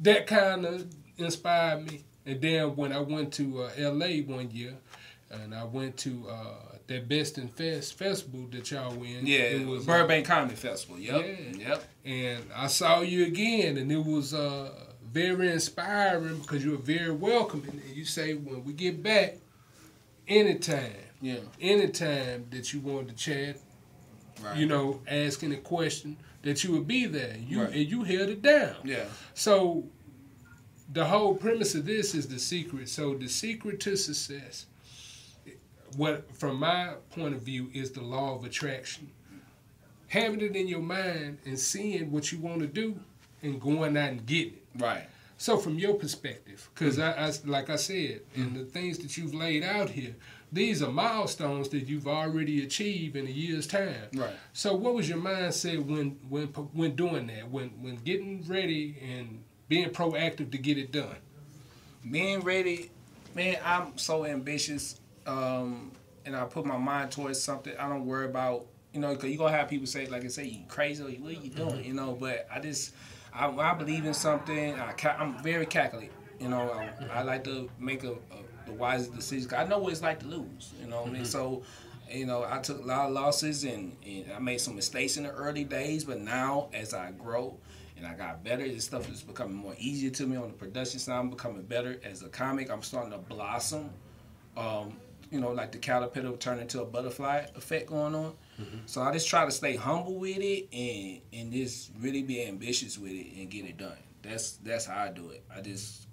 [0.03, 0.87] that kind of
[1.19, 2.05] inspired me.
[2.27, 4.21] And then when I went to uh, L.A.
[4.23, 4.75] one year,
[5.31, 9.27] and I went to uh, that Best in Fest festival that y'all win.
[9.27, 10.99] Yeah, it was uh, Burbank Comedy Festival.
[10.99, 11.25] Yep.
[11.59, 11.69] Yeah.
[11.69, 11.85] Yep.
[12.05, 14.71] and I saw you again, and it was uh,
[15.13, 17.81] very inspiring because you were very welcoming.
[17.87, 19.39] And you say when we get back,
[20.29, 21.39] anytime, Yeah.
[21.61, 23.57] anytime that you wanted to chat,
[24.43, 24.59] Right.
[24.59, 27.37] you know, ask any question, that you would be there.
[27.39, 27.75] You Right.
[27.75, 28.77] and you held it down.
[28.85, 29.07] Yeah.
[29.35, 29.89] So
[30.93, 32.89] the whole premise of this is the secret.
[32.89, 34.67] So the secret to success,
[35.97, 39.11] what from my point of view, is the law of attraction.
[40.09, 43.01] Having it in your mind and seeing what you want to do
[43.43, 44.63] and going out and getting it.
[44.79, 45.09] Right.
[45.39, 47.03] So from your perspective, because mm.
[47.03, 50.15] I, I, like I said, and the things that you've laid out here,
[50.57, 54.09] these are milestones that you've already achieved in a year's time.
[54.15, 54.31] Right.
[54.53, 57.51] So what was your mindset when when when doing that?
[57.51, 61.17] When when getting ready and being proactive to get it done?
[62.11, 62.91] being ready,
[63.35, 65.93] man, I'm so ambitious, um,
[66.25, 67.75] and I put my mind towards something.
[67.79, 70.45] I don't worry about, you know, because you gonna have people say, like I say,
[70.45, 72.17] you crazy, or what are you doing, you know?
[72.19, 72.95] But I just,
[73.33, 74.75] I, I believe in something.
[74.75, 76.71] I, I'm very calculated, you know.
[76.71, 79.49] I, I like to make a, a the wisest decision.
[79.49, 80.73] 'Cause I know what it's like to lose.
[80.81, 81.23] You know what I mean?
[81.23, 81.27] Mhm.
[81.27, 81.63] So,
[82.11, 85.23] you know, I took a lot of losses and, and I made some mistakes in
[85.25, 86.05] the early days.
[86.05, 87.59] But now, as I grow
[87.97, 90.99] and I got better, this stuff is becoming more easier to me on the production
[91.01, 91.19] side.
[91.19, 92.71] I'm becoming better as a comic.
[92.71, 93.91] I'm starting to blossom.
[94.57, 94.99] Um,
[95.31, 98.35] you know, like the caterpillar turn into a butterfly effect going on.
[98.87, 102.97] So I just try to stay humble with it and and just really be ambitious
[102.97, 103.99] with it and get it done.
[104.23, 105.45] That's that's how I do it.
[105.55, 106.07] I just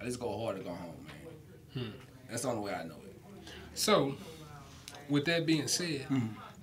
[0.00, 1.14] I just go hard to go home, man.
[1.74, 1.90] Hmm.
[2.28, 3.16] That's the only way I know it.
[3.74, 4.14] So,
[5.08, 6.06] with that being said,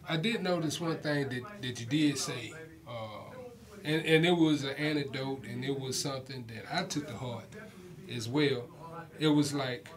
[0.07, 2.53] I did notice one thing that, that you did say,
[2.87, 3.31] uh,
[3.83, 7.45] and, and it was an anecdote, and it was something that I took to heart
[8.13, 8.63] as well.
[9.19, 9.89] It was like,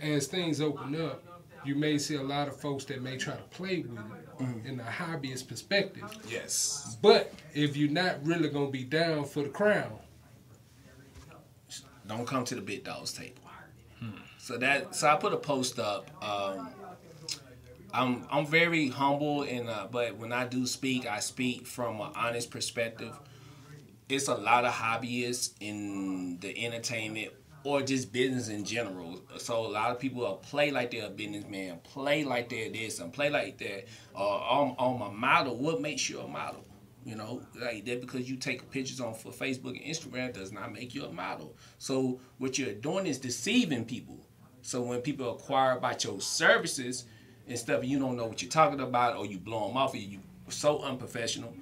[0.00, 1.22] as things open up,
[1.64, 4.80] you may see a lot of folks that may try to play with it in
[4.80, 6.04] a hobbyist perspective.
[6.28, 6.96] Yes.
[7.02, 9.98] But if you're not really gonna be down for the crown,
[12.08, 13.42] Don't come to the big dogs table.
[14.38, 16.10] So that so I put a post up.
[16.24, 16.68] Um,
[17.92, 22.12] I'm I'm very humble and uh, but when I do speak, I speak from an
[22.14, 23.14] honest perspective.
[24.08, 27.32] It's a lot of hobbyists in the entertainment
[27.62, 29.20] or just business in general.
[29.36, 33.12] So a lot of people play like they're a businessman, play like they're this, and
[33.12, 33.86] play like that.
[34.14, 36.64] Uh, on, on my model, what makes you a model?
[37.08, 40.74] You know, like that because you take pictures on for Facebook and Instagram does not
[40.74, 41.56] make you a model.
[41.78, 44.18] So what you're doing is deceiving people.
[44.60, 47.06] So when people acquire about your services
[47.46, 49.96] and stuff, you don't know what you're talking about, or you blow them off, or
[49.96, 50.18] you
[50.50, 51.54] so unprofessional,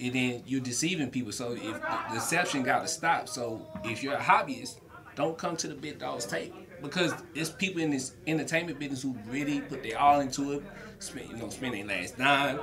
[0.00, 1.30] and then you're deceiving people.
[1.30, 1.80] So if
[2.12, 3.28] deception got to stop.
[3.28, 4.80] So if you're a hobbyist,
[5.14, 9.16] don't come to the big dogs table because it's people in this entertainment business who
[9.28, 10.62] really put their all into it,
[10.98, 12.58] spend you know spend their last dime,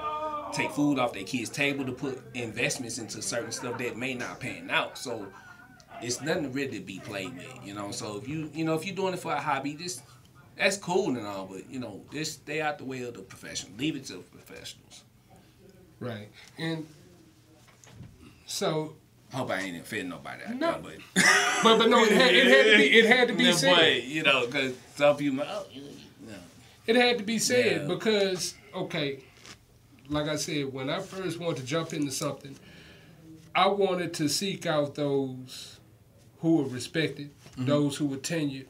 [0.54, 4.40] take food off their kids' table to put investments into certain stuff that may not
[4.40, 4.98] pan out.
[4.98, 5.28] So
[6.02, 7.92] it's nothing really to be played with, you know.
[7.92, 10.02] So if you you know if you're doing it for a hobby, just
[10.58, 13.76] that's cool and all, but you know just stay out the way of the professional.
[13.78, 15.04] Leave it to the professionals.
[16.00, 16.28] right?
[16.58, 16.86] And
[18.46, 18.96] so
[19.34, 20.82] Hope I ain't offending nobody out No.
[20.82, 21.24] there, but
[21.64, 24.04] But- but no, it had- it had to be- it had to be said.
[24.04, 25.66] You know, because some people, oh,
[26.28, 26.34] no.
[26.86, 27.88] It had to be said Yeah.
[27.88, 29.20] because, okay,
[30.12, 32.56] like I said, when I first wanted to jump into something,
[33.56, 35.80] I wanted to seek out those
[36.40, 37.66] who were respected, Mm-hmm.
[37.66, 38.66] those who were tenured,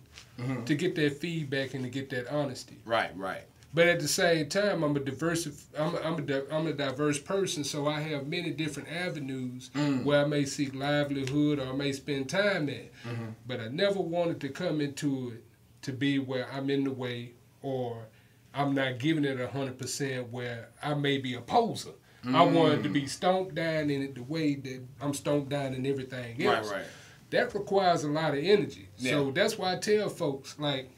[0.65, 2.79] to get that feedback and to get that honesty.
[2.83, 3.43] Right, right.
[3.75, 6.73] But at the same time, I'm a diverse, I'm a, I'm a, di- I'm a
[6.73, 10.03] diverse person, so I have many different avenues Mm.
[10.03, 12.91] where I may seek livelihood or I may spend time at.
[13.03, 13.25] Mm-hmm.
[13.45, 15.43] But I never wanted to come into it
[15.83, 18.07] to be where I'm in the way or
[18.53, 21.91] I'm not giving it hundred percent where I may be a poser.
[22.23, 22.93] I wanted to Mm.
[22.93, 26.67] be stoned down in it the way that I'm stoned down in everything else.
[26.69, 26.77] right.
[26.77, 26.85] right.
[27.31, 28.89] That requires a lot of energy.
[28.97, 29.11] Yeah.
[29.11, 30.91] So that's why I tell folks like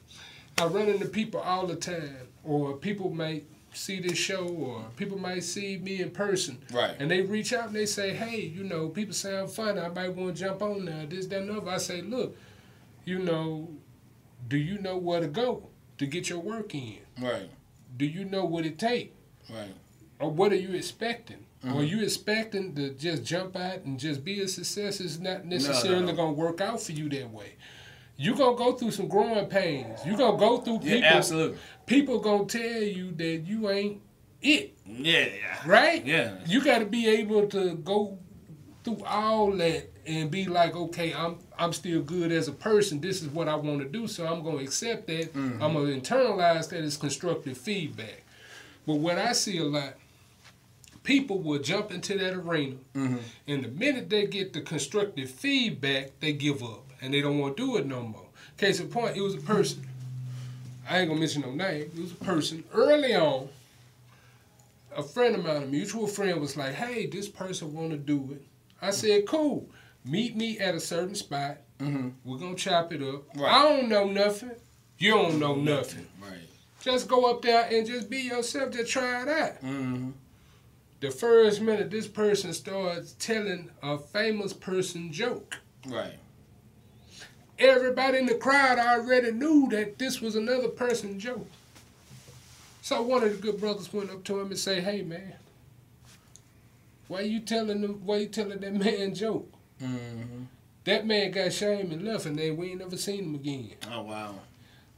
[0.57, 5.17] I run into people all the time, or people might see this show, or people
[5.17, 6.95] might see me in person, Right.
[6.99, 9.79] and they reach out and they say, "Hey, you know, people sound fun.
[9.79, 11.05] I might want to jump on now.
[11.07, 12.35] This, that, and other." I say, "Look,
[13.05, 13.69] you know,
[14.47, 16.97] do you know where to go to get your work in?
[17.21, 17.49] Right,
[17.95, 19.13] Do you know what it take,
[19.49, 19.73] right.
[20.19, 21.87] or what are you expecting?" Are Mhm.
[21.89, 24.99] you expecting to just jump out and just be a success?
[24.99, 26.13] Is not necessarily no.
[26.13, 27.53] gonna work out for you that way.
[28.17, 29.99] You're gonna go through some growing pains.
[30.05, 31.09] You're gonna go through Yeah, people.
[31.09, 31.57] absolutely.
[31.85, 34.01] People gonna tell you that you ain't
[34.41, 35.61] it, Yeah, yeah.
[35.65, 36.05] right?
[36.05, 36.35] Yeah.
[36.45, 38.17] You got to be able to go
[38.83, 42.99] through all that and be like, okay, I'm I'm still good as a person.
[42.99, 45.33] This is what I want to do, so I'm gonna accept that.
[45.33, 45.61] Mhm.
[45.61, 48.23] I'm gonna internalize that as constructive feedback.
[48.85, 49.93] But what I see a lot,
[51.03, 53.17] people will jump into that arena, Mm-hmm.
[53.47, 57.55] and the minute they get the constructive feedback, they give up and they don't want
[57.57, 58.25] to do it no more.
[58.57, 59.85] Case in point, it was a person.
[60.89, 61.83] I ain't gonna mention no name.
[61.95, 63.47] It was a person early on.
[64.95, 68.29] A friend of mine, a mutual friend, was like, "Hey, this person want to do
[68.33, 68.41] it."
[68.81, 69.67] I said, "Cool.
[70.05, 71.57] Meet me at a certain spot.
[71.79, 72.09] Mm-hmm.
[72.25, 73.23] We're gonna chop it up.
[73.35, 73.51] Right.
[73.51, 74.51] I don't know nothing.
[74.97, 76.07] You don't know nothing.
[76.21, 76.39] Right.
[76.81, 78.71] Just go up there and just be yourself.
[78.73, 80.11] Just try it out." Mm-hmm.
[80.99, 86.17] The first minute this person starts telling a famous person joke, Right.
[87.59, 91.47] everybody in the crowd already knew that this was another person joke.
[92.81, 95.33] So one of the good brothers went up to him and say, "Hey man,
[97.07, 98.01] why you telling them?
[98.05, 99.52] Why you telling that man joke?
[99.83, 100.43] Mm-hmm.
[100.85, 104.01] That man got shame and left, and then we ain't never seen him again." Oh
[104.03, 104.35] wow.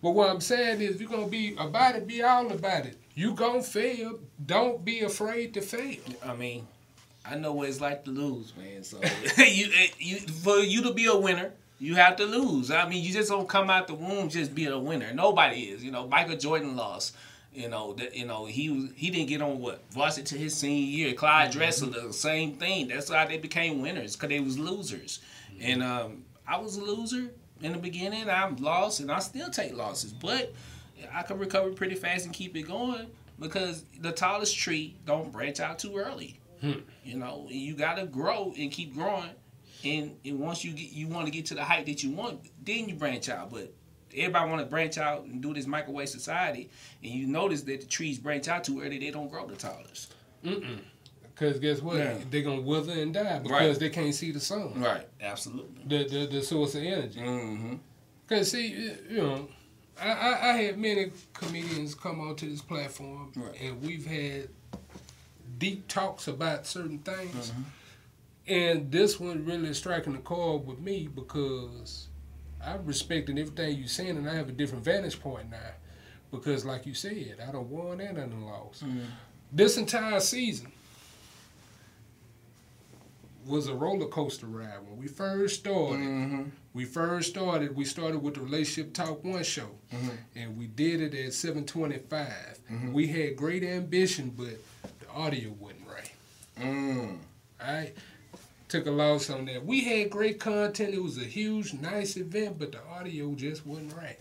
[0.01, 2.97] But what I'm saying is, if you're gonna be about it, be all about it.
[3.15, 4.19] You gonna fail.
[4.45, 5.97] Don't be afraid to fail.
[6.23, 6.67] I mean,
[7.25, 8.83] I know what it's like to lose, man.
[8.83, 8.99] So
[9.43, 12.71] you, eh, you for you to be a winner, You have to lose.
[12.71, 15.13] I mean, you just don't come out the womb just being a winner.
[15.13, 15.83] Nobody is.
[15.83, 17.15] You know, Michael Jordan lost.
[17.55, 20.55] You know, that you know he was he didn't get on what varsity to his
[20.55, 21.13] senior year.
[21.13, 22.89] Clyde Drexler, the same thing.
[22.89, 25.19] That's why they became winners because they was losers.
[25.61, 27.31] And um, I was a loser
[27.61, 28.29] in the beginning.
[28.29, 30.53] I'm lost, and I still take losses, but
[31.13, 33.07] I can recover pretty fast and keep it going
[33.39, 36.39] because the tallest tree don't branch out too early.
[36.61, 36.79] Hmm.
[37.03, 39.29] You know, you got to grow and keep growing.
[39.83, 42.49] And, and once you get you want to get to the height that you want,
[42.65, 43.51] then you branch out.
[43.51, 43.73] But
[44.17, 46.69] everybody want to branch out and do this microwave society,
[47.03, 50.13] and you notice that the trees branch out too early, they don't grow the tallest.
[50.43, 50.79] Mm-mm.
[51.23, 51.97] Because guess what?
[51.97, 52.17] Yeah.
[52.29, 53.79] They're gonna wither and die because Right.
[53.79, 54.79] they can't see the sun.
[54.81, 55.07] Right.
[55.21, 55.83] Absolutely.
[55.85, 57.19] The the, the source of energy.
[57.19, 57.75] Mm-hmm.
[58.29, 58.67] Cause see,
[59.09, 59.47] you know,
[60.01, 64.47] I, I, I had many comedians come onto this platform, and we've had
[65.57, 67.51] deep talks about certain things.
[68.47, 72.07] And this one really striking a chord with me because
[72.65, 75.57] I'm respecting everything you're saying, and I have a different vantage point now.
[76.31, 78.83] Because, like you said, I don't won and I done lost.
[78.83, 78.99] Mm-hmm.
[79.51, 80.71] This entire season
[83.45, 84.79] was a roller coaster ride.
[84.87, 86.43] When we first started, mm-hmm.
[86.73, 87.75] we first started.
[87.75, 90.09] We started with the Relationship Talk One show, mm-hmm.
[90.35, 92.59] and we did it at 725.
[92.91, 94.57] We had great ambition, but
[94.99, 96.11] the audio wasn't right.
[96.59, 97.17] Mm.
[97.61, 97.93] All right.
[98.67, 99.63] Took a loss on that.
[99.63, 100.93] We had great content.
[100.95, 104.17] It was a huge, nice event, but the audio just wasn't right.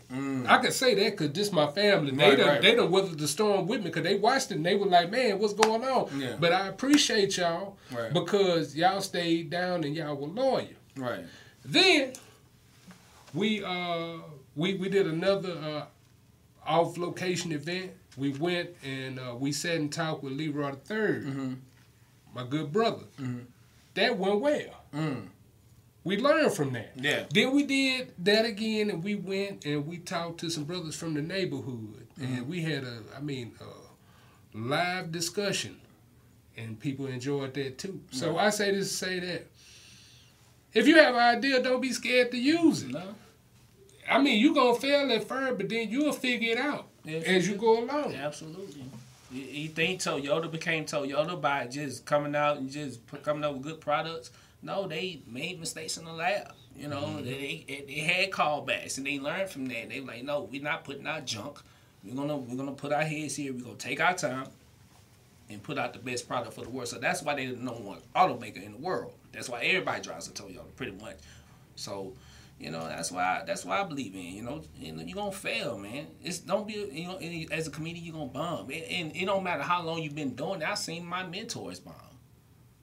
[0.47, 2.11] I can say that because this my family.
[2.11, 2.61] They Right, done, right.
[2.63, 5.11] they done weathered the storm with me because they watched it and they were like,
[5.11, 6.21] man, what's going on?
[6.21, 6.37] Yeah.
[6.39, 8.13] But I appreciate y'all Right.
[8.13, 10.69] because y'all stayed down and y'all were loyal.
[10.95, 11.25] Right.
[11.65, 12.13] Then
[13.33, 14.19] we uh
[14.57, 15.85] we we did another uh
[16.67, 17.93] off location event.
[18.19, 21.57] We went and uh, we sat and talked with Leroy the 3rd
[22.35, 23.05] my good brother.
[23.95, 24.85] That went well.
[24.95, 25.29] Mm.
[26.05, 26.93] We learned from that.
[26.97, 27.25] Yeah.
[27.33, 31.15] Then we did that again, and we went and we talked to some brothers from
[31.15, 32.51] the neighborhood, and mm-hmm.
[32.51, 35.81] we had a, I mean, a live discussion,
[36.59, 38.01] and people enjoyed that too.
[38.11, 39.47] So I say this say that
[40.75, 42.91] if you have an idea, don't be scared to use it.
[42.91, 43.15] No.
[44.11, 47.55] I mean, you're gonna fail at first, but then you'll figure it out as you
[47.55, 48.15] go along.
[48.15, 48.85] Absolutely.
[49.35, 53.81] You, think Toyota became Toyota by just coming out and just coming up with good
[53.81, 54.31] products?
[54.63, 56.53] No, they made mistakes in the lab.
[56.77, 57.25] You know, Mm-hmm.
[57.25, 59.89] they, they they had callbacks and they learned from that.
[59.91, 61.59] They like, no, we're not putting out junk.
[62.03, 63.53] We're gonna we're gonna put our heads here.
[63.53, 64.47] We're gonna take our time
[65.51, 66.89] and put out the best product for the world.
[66.89, 69.13] So that's why they're the number one automaker in the world.
[69.33, 71.17] That's why everybody drives a Toyota, pretty much.
[71.77, 72.13] So,
[72.59, 74.21] you know, that's why that's why I believe in.
[74.23, 76.07] You know, you know, you're gonna fail, man.
[76.23, 77.19] It's don't be you know
[77.53, 80.35] as a comedian you're gonna bomb, and, and it don't matter how long you've been
[80.35, 80.63] doing.
[80.63, 80.69] it.
[80.69, 81.95] I've seen my mentors bomb,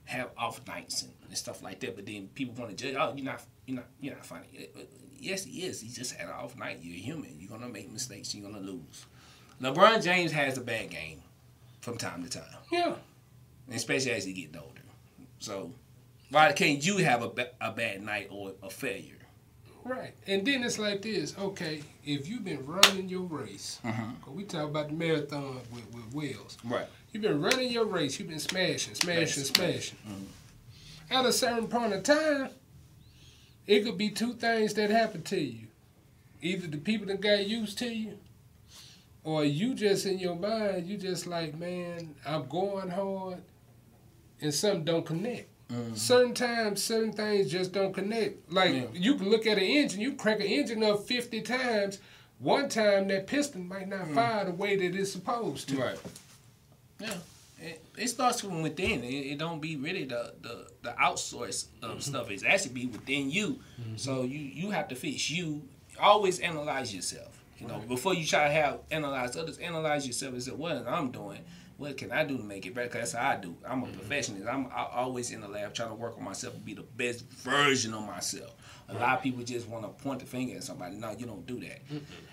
[0.04, 1.96] have off nights and, and stuff like that.
[1.96, 2.96] But then people want to judge.
[2.98, 4.46] Oh, you're not you're not you're not funny.
[4.76, 4.84] Uh, uh,
[5.24, 5.80] Yes, he is.
[5.80, 6.80] He just had an off night.
[6.82, 7.36] You're human.
[7.38, 8.34] You're gonna make mistakes.
[8.34, 9.06] You're gonna lose.
[9.60, 11.22] LeBron James has a bad game
[11.80, 12.42] from time to time,
[12.72, 12.94] Yeah.
[13.72, 14.80] especially as he gets older.
[15.38, 15.72] So,
[16.30, 19.14] why can't you have a, a bad night or a failure?
[19.84, 20.14] Right.
[20.26, 21.34] And then it's like this.
[21.38, 23.80] Okay, if you've been running your race.
[23.84, 24.14] Mm-hmm.
[24.22, 26.56] 'cause we talk about the marathon with, with Wells.
[26.64, 26.86] Right.
[27.12, 28.18] You've been running your race.
[28.18, 29.98] You've been smashing, smashing, Smash, smashing.
[30.08, 31.12] Mm-hmm.
[31.14, 32.50] At a certain point of time,
[33.66, 35.66] it could be two things that happen to you.
[36.40, 38.18] Either the people that got used to you,
[39.24, 43.42] or you just in your mind, you just like, man, I'm going hard,
[44.40, 45.48] and something don't connect.
[45.72, 45.94] Mm-hmm.
[45.94, 48.52] Certain times, certain things just don't connect.
[48.52, 48.84] Like Yeah.
[48.92, 51.98] you can look at an engine, you crack an engine up fifty times.
[52.38, 54.14] One time that piston might not mm.
[54.14, 55.76] fire the way that it's supposed to.
[55.76, 55.98] Right.
[56.98, 57.14] Yeah.
[57.60, 59.04] It, it starts from within.
[59.04, 62.00] It, it don't be really the the, the outsource of mm-hmm.
[62.00, 62.30] stuff.
[62.30, 63.60] It's actually be within you.
[63.80, 63.96] Mm-hmm.
[63.96, 65.62] So you you have to fix you.
[66.00, 67.38] Always analyze yourself.
[67.60, 71.08] You know, before you try to have analyze others, analyze yourself and say, what I'm
[71.08, 71.38] I doing?
[71.76, 72.88] What can I do to make it better?
[72.88, 73.56] 'Cause that's how I do.
[73.66, 73.98] I'm a mm-hmm.
[73.98, 74.46] perfectionist.
[74.46, 77.24] I'm I, always in the lab trying to work on myself and be the best
[77.30, 78.52] version of myself.
[78.88, 80.96] A lot of people just want to point the finger at somebody.
[80.96, 81.80] No, you don't do that.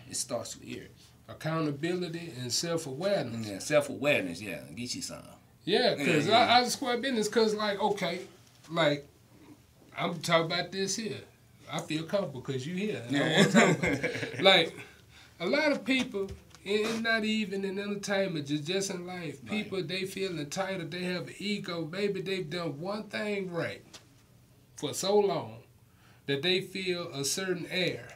[0.10, 0.88] It starts with here.
[1.28, 3.48] Accountability and self awareness.
[3.48, 4.42] Yeah, self awareness.
[4.42, 5.24] Yeah, get you some.
[5.64, 6.40] Yeah, because Yeah, yeah.
[6.40, 6.54] I, mm-hmm.
[6.54, 8.22] I just square business because, like, okay,
[8.72, 9.08] like,
[9.98, 11.18] I'm talking about this here.
[11.72, 13.04] I feel comfortable because you here.
[13.08, 14.42] and I talk about it.
[14.42, 14.76] like,
[15.40, 16.30] a lot of people,
[16.66, 21.28] and not even in entertainment, just, just in life, people, they feel entitled, they have
[21.28, 21.88] an ego.
[21.92, 23.82] Maybe they've done one thing right
[24.76, 25.64] for so long
[26.28, 28.08] that they feel a certain air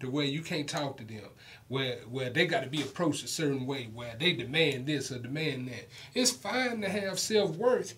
[0.00, 1.22] to where you can't talk to them,
[1.68, 5.18] where where they got to be approached a certain way, where they demand this or
[5.18, 5.86] demand that.
[6.14, 7.94] It's fine to have self worth,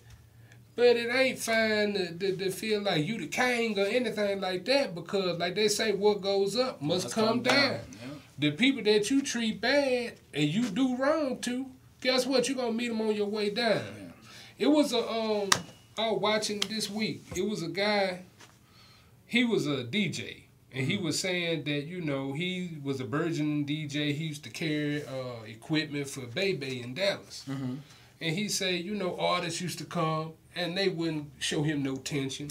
[0.75, 4.63] But it ain't fine to, to, to feel like you the king or anything like
[4.65, 7.55] that because, like they say, what goes up must, Must come, come down.
[7.71, 8.16] down, yeah.
[8.39, 11.65] The people that you treat bad and you do wrong to,
[12.01, 12.47] guess what?
[12.47, 14.13] You're going to meet them on your way down.
[14.59, 15.49] It was a, um,
[15.97, 17.25] I was watching this week.
[17.35, 18.21] It was a guy,
[19.25, 20.43] he was a DJ.
[20.71, 24.13] And he was saying that, you know, he was a burgeoning DJ.
[24.13, 27.43] He used to carry uh, equipment for Bebe in Dallas.
[27.47, 31.95] And he said, you know, artists used to come and they wouldn't show him no
[31.95, 32.49] tension.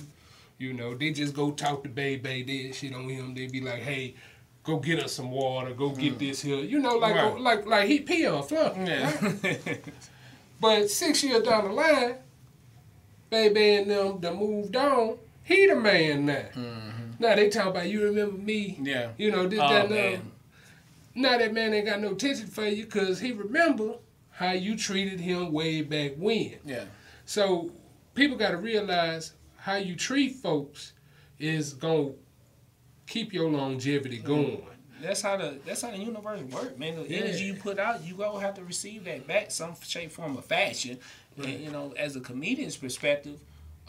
[0.58, 3.34] You know, they just go talk to Bebe, they shit on him.
[3.34, 4.14] They'd be like, hey,
[4.66, 6.18] go get us some water, go get mm.
[6.18, 6.58] this here.
[6.58, 7.24] You know, like Right.
[7.24, 8.76] Oh, like like he pee on Flunk.
[10.58, 12.14] But six years down the line,
[13.28, 15.18] Baby and them done moved on.
[15.42, 16.46] He the man now.
[16.54, 17.10] Mm-hmm.
[17.18, 18.78] Now they talk about you remember me.
[18.80, 19.10] Yeah.
[19.18, 20.12] You know, this, Oh, that, and man.
[20.12, 20.22] that.
[21.14, 23.94] Now that man ain't got no attention for you because he remember
[24.30, 26.56] how you treated him way back when.
[26.64, 26.84] Yeah.
[27.24, 27.70] So
[28.14, 30.92] people got to realize how you treat folks
[31.38, 32.18] is going to
[33.06, 34.62] keep your longevity going.
[35.02, 36.96] That's how the that's how the universe works, man.
[36.96, 37.18] The Yeah.
[37.20, 40.42] energy you put out, you gonna have to receive that back, some shape, form, or
[40.42, 40.98] fashion.
[41.36, 43.38] And you know, as a comedian's perspective,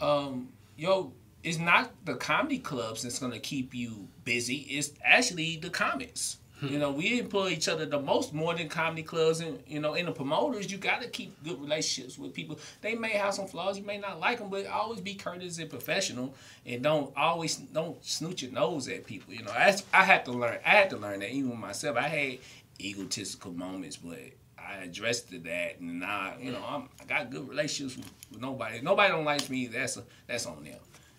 [0.00, 1.12] um, yo,
[1.42, 4.56] it's not the comedy clubs that's gonna keep you busy.
[4.68, 6.36] It's actually the comics.
[6.60, 9.94] You know, we employ each other the most more than comedy clubs, and you know,
[9.94, 12.58] in the promoters, you got to keep good relationships with people.
[12.80, 15.70] They may have some flaws, you may not like them, but always be courteous and
[15.70, 16.34] professional,
[16.66, 19.34] and don't always don't snoot your nose at people.
[19.34, 20.58] You know, that's, I had to learn.
[20.64, 21.96] I had to learn that even myself.
[21.96, 22.38] I had
[22.80, 24.18] egotistical moments, but
[24.58, 28.40] I addressed to that, and now you know I'm, I got good relationships with, with
[28.40, 28.78] nobody.
[28.78, 29.66] If nobody don't like me.
[29.66, 30.78] That's a that's on them.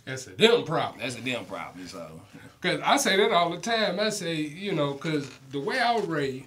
[0.10, 1.02] That's a them problem.
[1.02, 1.88] That's a them problem.
[1.88, 2.22] So
[2.62, 4.00] Cause I say that all the time.
[4.00, 6.46] I say, you know, cause the way I was raised,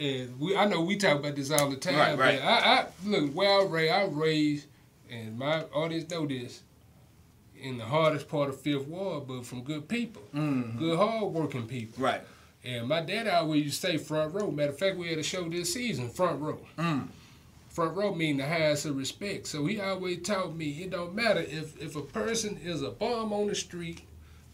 [0.00, 1.94] and we, I know we talk about this all the time.
[1.94, 2.40] Right, right.
[2.40, 3.92] But I, I look where I was raised.
[3.92, 4.66] I was raised,
[5.08, 6.64] and my audience know this,
[7.56, 10.76] in the hardest part of Fifth Ward, but from good people, mm-hmm.
[10.76, 12.02] good hard-working people.
[12.02, 12.22] Right.
[12.64, 14.50] And my dad always used to say front row.
[14.50, 16.58] Matter of fact, we had a show this season, front row.
[16.78, 17.08] Mm.
[17.74, 19.48] Front row mean the highest of respect.
[19.48, 23.32] So he always taught me it don't matter if if a person is a bum
[23.32, 24.02] on the street,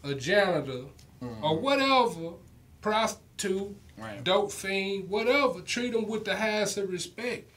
[0.03, 0.85] a janitor,
[1.21, 1.43] mm-hmm.
[1.43, 2.33] or whatever,
[2.81, 4.23] prostitute, Right.
[4.23, 7.51] dope fiend, whatever, treat them with the highest of respect.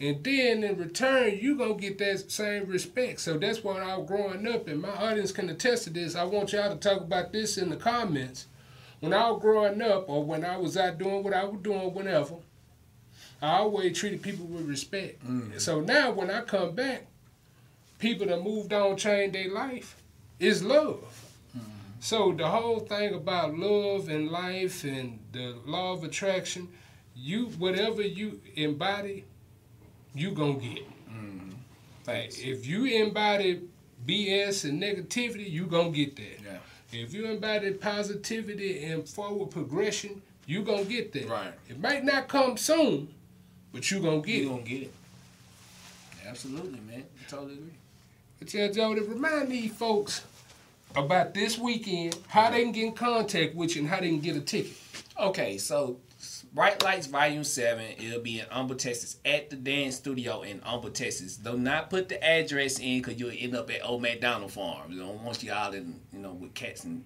[0.00, 3.20] And then in return, you gonna get that same respect.
[3.20, 6.16] So that's why I was growing up, and my audience can attest to this.
[6.16, 8.46] I want y'all to talk about this in the comments.
[8.98, 11.94] When I was growing up, or when I was out doing what I was doing,
[11.94, 12.34] whenever,
[13.42, 15.26] I always treated people with respect.
[15.26, 15.60] Mm.
[15.60, 17.06] So now when I come back,
[17.98, 20.00] people that moved on, changed their life,
[20.38, 21.00] is love.
[21.56, 21.62] Mm.
[21.98, 26.68] So the whole thing about love and life and the law of attraction,
[27.16, 29.24] you whatever you embody,
[30.14, 30.86] you gonna get.
[31.10, 31.54] Mm.
[32.04, 32.38] thanks.
[32.38, 33.62] If you embody
[34.06, 36.38] BS and negativity, you gonna get that.
[36.44, 36.58] Yeah.
[36.92, 41.28] If you embody positivity and forward progression, you gonna get that.
[41.28, 41.52] Right.
[41.68, 43.08] It might not come soon,
[43.72, 44.48] but you gonna get You it.
[44.50, 44.92] gonna get it.
[46.26, 47.04] Absolutely, man.
[47.20, 47.72] I totally agree.
[48.38, 50.22] But yeah, Joe, to remind these folks
[50.94, 54.20] about this weekend, how they can get in contact with you and how they can
[54.20, 54.72] get a ticket.
[55.18, 55.98] Okay, so
[56.54, 60.90] Bright Lights Volume 7, it'll be in Humble, Texas, at the dance studio in Humble,
[60.90, 61.36] Texas.
[61.36, 64.92] Do not put the address in because you'll end up at Old McDonald Farm.
[64.92, 67.04] You don't want you all in, you know, with cats and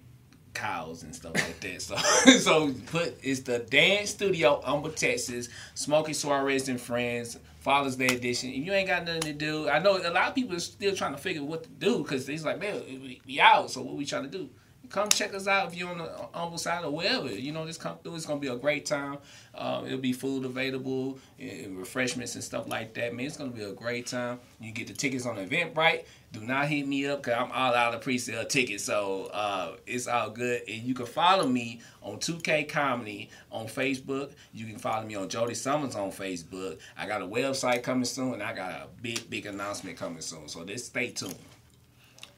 [0.53, 1.81] cows and stuff like that.
[1.81, 1.95] So,
[2.39, 8.49] so put it's the dance studio, Humble, Texas, Smokey Suarez and Friends, Father's Day edition.
[8.49, 10.95] If you ain't got nothing to do, I know a lot of people are still
[10.95, 13.71] trying to figure what to do because it's like, man, we, we out.
[13.71, 14.49] So what we trying to do?
[14.89, 17.29] Come check us out if you're on the humble side or wherever.
[17.29, 18.15] You know, just come through.
[18.15, 19.17] It's gonna be a great time.
[19.53, 23.13] Um, it'll be food available, and refreshments and stuff like that.
[23.13, 24.39] Man, it's gonna be a great time.
[24.61, 26.05] You get the tickets on Eventbrite.
[26.33, 28.83] Do not hit me up because I'm all out of pre-sale tickets.
[28.83, 30.61] So uh, it's all good.
[30.67, 34.31] And you can follow me on 2K Comedy on Facebook.
[34.53, 36.79] You can follow me on Jody Summers on Facebook.
[36.97, 40.49] I got a website coming soon, and I got a big, big announcement coming soon.
[40.49, 41.35] So just stay tuned.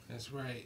[0.10, 0.66] That's right.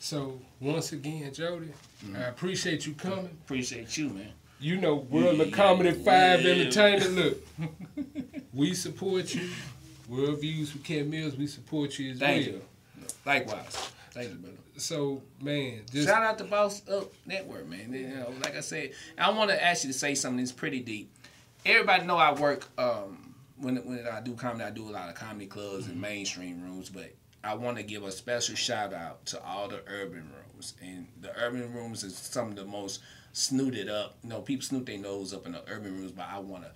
[0.00, 1.68] So once again, Jody,
[2.14, 3.30] I appreciate you coming.
[3.44, 4.32] Appreciate you, man.
[4.60, 6.52] You know, World of Yeah, Comedy Five yeah.
[6.52, 7.14] Entertainment.
[7.58, 7.74] Look,
[8.54, 9.48] we support you.
[10.08, 12.54] World Views with Ken Mills, we support you as Thank well.
[12.56, 12.62] you.
[13.24, 13.90] Likewise.
[14.10, 14.56] Thank you, brother.
[14.76, 17.92] So man, just Shout out to Boss Up Network, man.
[17.92, 20.80] You know, like I said, I want to ask you to say something that's pretty
[20.80, 21.12] deep.
[21.64, 24.64] Everybody know I work um, when when I do comedy.
[24.64, 28.04] I do a lot of comedy clubs and mainstream rooms, but I want to give
[28.04, 30.74] a special shout out to all the urban rooms.
[30.82, 33.00] And the urban rooms is some of the most
[33.32, 34.16] snooted up.
[34.22, 36.70] You know, people snoot their nose up in the urban rooms, but I want to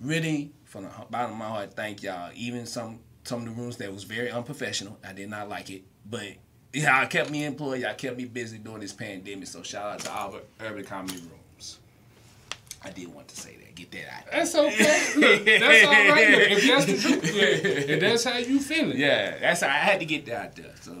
[0.00, 2.30] really, from the bottom of my heart, thank y'all.
[2.34, 4.98] Even some some of the rooms that was very unprofessional.
[5.04, 6.26] I did not like it, but
[6.72, 7.82] yeah, I kept me employed.
[7.82, 9.48] Y'all kept me busy during this pandemic.
[9.48, 11.78] So shout out to all the urban comedy rooms.
[12.84, 13.74] I did want to say that.
[13.74, 14.30] Get that out.
[14.30, 15.12] That's okay.
[15.16, 16.30] Look, that's all right.
[16.30, 17.42] Look, if that's the truth, yeah,
[17.94, 18.96] if that's how you feeling.
[18.96, 20.74] Yeah, that's how I had to get that out there.
[20.80, 20.96] So,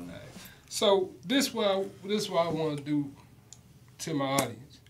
[0.68, 3.10] So this what this is what I want to do
[3.98, 4.80] to my audience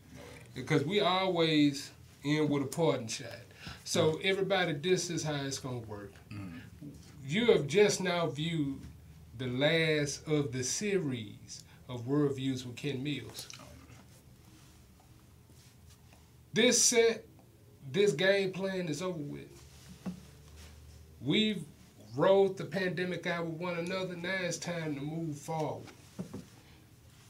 [0.54, 1.90] because we always
[2.24, 3.28] end with a parting shot.
[3.86, 6.12] So everybody, this is how it's gonna work.
[6.32, 6.58] Mm-hmm.
[7.24, 8.80] You have just now viewed
[9.38, 13.48] the last of the series of Worldviews with Ken Mills.
[16.52, 17.24] This set,
[17.92, 19.64] this game plan is over with.
[21.24, 21.64] We've
[22.16, 24.16] rode the pandemic out with one another.
[24.16, 25.86] Now it's time to move forward.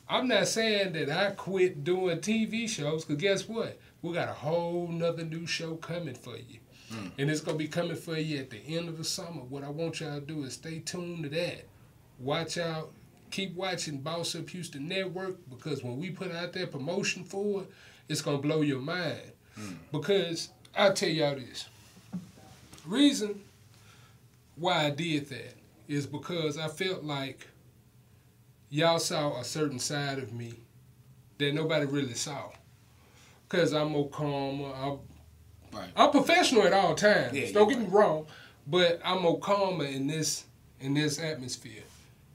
[0.09, 3.79] I'm not saying that I quit doing TV shows, because guess what?
[4.07, 6.61] We got a whole nother new show coming for you.
[6.93, 7.09] Hmm.
[7.19, 9.43] And it's gonna be coming for you at the end of the summer.
[9.43, 11.65] What I want y'all to do is stay tuned to that.
[12.21, 12.93] Watch out,
[13.33, 17.71] keep watching Boss Up Houston Network because when we put out that promotion for it,
[18.09, 19.33] it's gonna blow your mind.
[19.57, 19.73] Hmm.
[19.91, 21.67] Because I'll tell y'all this.
[22.87, 23.43] Reason
[24.55, 25.55] why I did that
[25.89, 27.45] is because I felt like
[28.71, 30.55] y'all saw a certain side of me
[31.39, 32.51] that nobody really saw.
[33.49, 34.65] Cause I'm more calm.
[34.75, 37.33] I'm, I'm professional at all times.
[37.37, 38.27] Yeah, Don't get me wrong,
[38.67, 40.45] but I'm more calmer in this
[40.81, 41.83] in this atmosphere.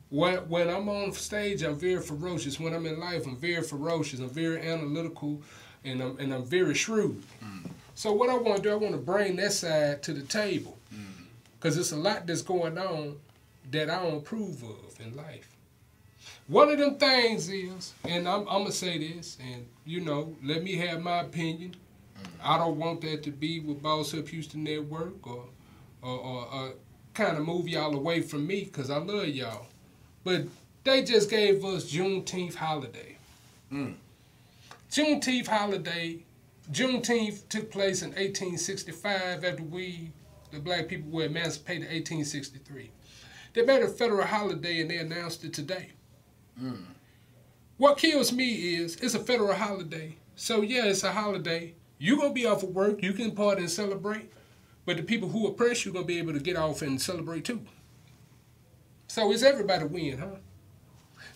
[0.10, 2.60] When when I'm on stage, I'm very ferocious.
[2.60, 4.20] When I'm in life, I'm very ferocious.
[4.20, 5.42] I'm very analytical,
[5.84, 7.24] and I'm and I'm very shrewd.
[7.44, 7.72] Mm.
[7.96, 10.78] So what I want to do, I want to bring that side to the table,
[10.94, 11.00] mm.
[11.60, 13.18] because it's a lot that's going on
[13.72, 15.56] that I don't approve of in life.
[16.48, 20.64] One of them things is, and I'm, I'm gonna say this, and you know, let
[20.64, 21.76] me have my opinion.
[22.20, 22.28] Mm.
[22.44, 25.46] I don't want that to be with Boss Up Houston Network or,
[26.02, 26.74] or, or, or
[27.14, 29.68] kind of move y'all away from me, cause I love y'all.
[30.24, 30.46] But
[30.84, 33.18] they just gave us Juneteenth holiday.
[33.72, 33.96] Mm.
[34.92, 36.24] Juneteenth holiday,
[36.72, 40.12] Juneteenth took place in 1865 after we,
[40.52, 42.92] the black people, were emancipated in 1863.
[43.54, 45.92] They made a federal holiday and they announced it today.
[47.78, 50.18] What kills me is it's a federal holiday.
[50.36, 51.74] So yeah, it's a holiday.
[51.98, 54.32] You're gonna be off of work, you can party and celebrate,
[54.86, 57.62] but the people who oppress you gonna be able to get off and celebrate too.
[59.08, 60.38] So it's everybody win, huh?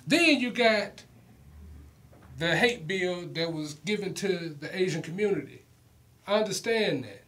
[0.07, 1.03] Then you got
[2.37, 5.63] the hate bill that was given to the Asian community.
[6.27, 7.23] I understand that.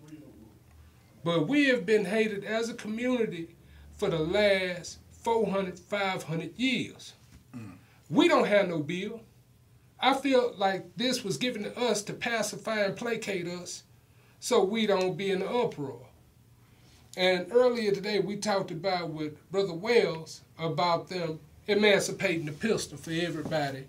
[1.24, 3.56] But we have been hated as a community
[3.98, 7.14] for the last 400, 500 years.
[8.10, 9.22] We don't have no bill.
[10.00, 13.84] I feel like this was given to us to pacify and placate us
[14.40, 16.06] so we don't be in the uproar.
[17.18, 23.12] And earlier today, we talked about with Brother Wells about them emancipating the pistol for
[23.12, 23.86] everybody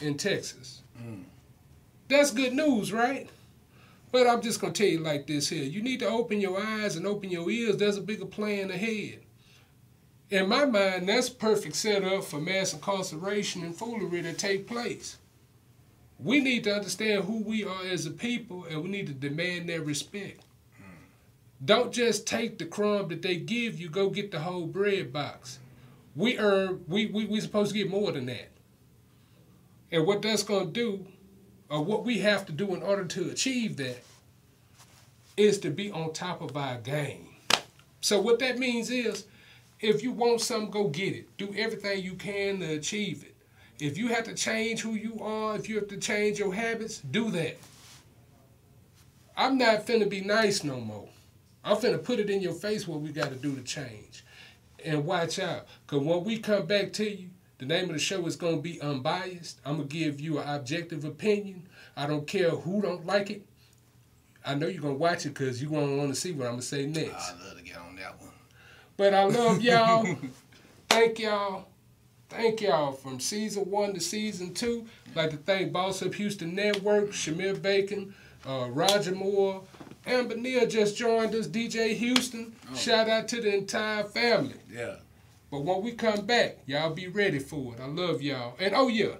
[0.00, 0.80] in Texas.
[1.00, 1.24] Mm.
[2.08, 3.28] That's good news, right?
[4.10, 5.64] But I'm just gonna tell you like this here.
[5.64, 7.76] You need to open your eyes and open your ears.
[7.76, 9.23] There's a bigger plan ahead.
[10.30, 15.18] In my mind, that's perfect setup for mass incarceration and foolery to take place.
[16.18, 19.68] We need to understand who we are as a people and we need to demand
[19.68, 20.42] their respect.
[21.64, 25.58] Don't just take the crumb that they give you, go get the whole bread box.
[26.16, 28.50] We earn we we we supposed to get more than that.
[29.90, 31.06] And what that's gonna do,
[31.68, 34.02] or what we have to do in order to achieve that,
[35.36, 37.28] is to be on top of our game.
[38.00, 39.24] So what that means is,
[39.80, 41.36] if you want something, go get it.
[41.36, 43.34] Do everything you can to achieve it.
[43.80, 47.00] If you have to change who you are, if you have to change your habits,
[47.00, 47.56] do that.
[49.36, 51.08] I'm not finna be nice no more.
[51.64, 54.24] I'm finna put it in your face what we gotta do to change.
[54.84, 58.24] And watch out, cause when we come back to you, the name of the show
[58.26, 59.60] is gonna be unbiased.
[59.64, 61.66] I'm gonna give you an objective opinion.
[61.96, 63.44] I don't care who don't like it.
[64.46, 66.62] I know you're gonna watch it because you're gonna want to see what I'm gonna
[66.62, 67.32] say next.
[67.32, 67.93] I love to get on.
[68.96, 70.16] But I love y'all.
[70.88, 71.66] Thank y'all.
[72.28, 74.86] Thank y'all from season one to season two.
[75.10, 78.12] I'd like to thank Boss Up Houston Network, Shamir Bacon,
[78.44, 79.62] uh, Roger Moore,
[80.06, 82.54] Amber Neal just joined us, DJ Houston.
[82.74, 84.56] Shout out to the entire family.
[84.70, 84.96] Yeah.
[85.50, 87.80] But when we come back, y'all be ready for it.
[87.80, 88.56] I love y'all.
[88.58, 89.14] And oh yeah,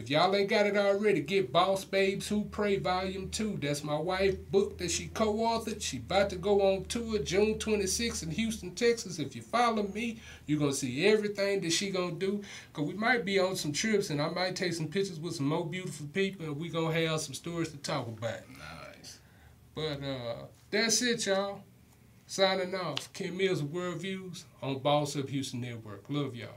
[0.00, 3.58] if y'all ain't got it already, get Boss Babes Who Pray Volume 2.
[3.60, 5.82] That's my wife book that she co-authored.
[5.82, 9.18] She about to go on tour June 26th in Houston, Texas.
[9.18, 12.42] If you follow me, you're gonna see everything that she gonna do.
[12.72, 15.48] Cause we might be on some trips and I might take some pictures with some
[15.48, 18.40] more beautiful people and we gonna have some stories to talk about.
[18.48, 19.18] Nice.
[19.74, 21.60] But uh that's it, y'all.
[22.26, 23.12] Signing off.
[23.12, 26.04] Ken Mills with World Views on Boss Up Houston Network.
[26.08, 26.48] Love y'all.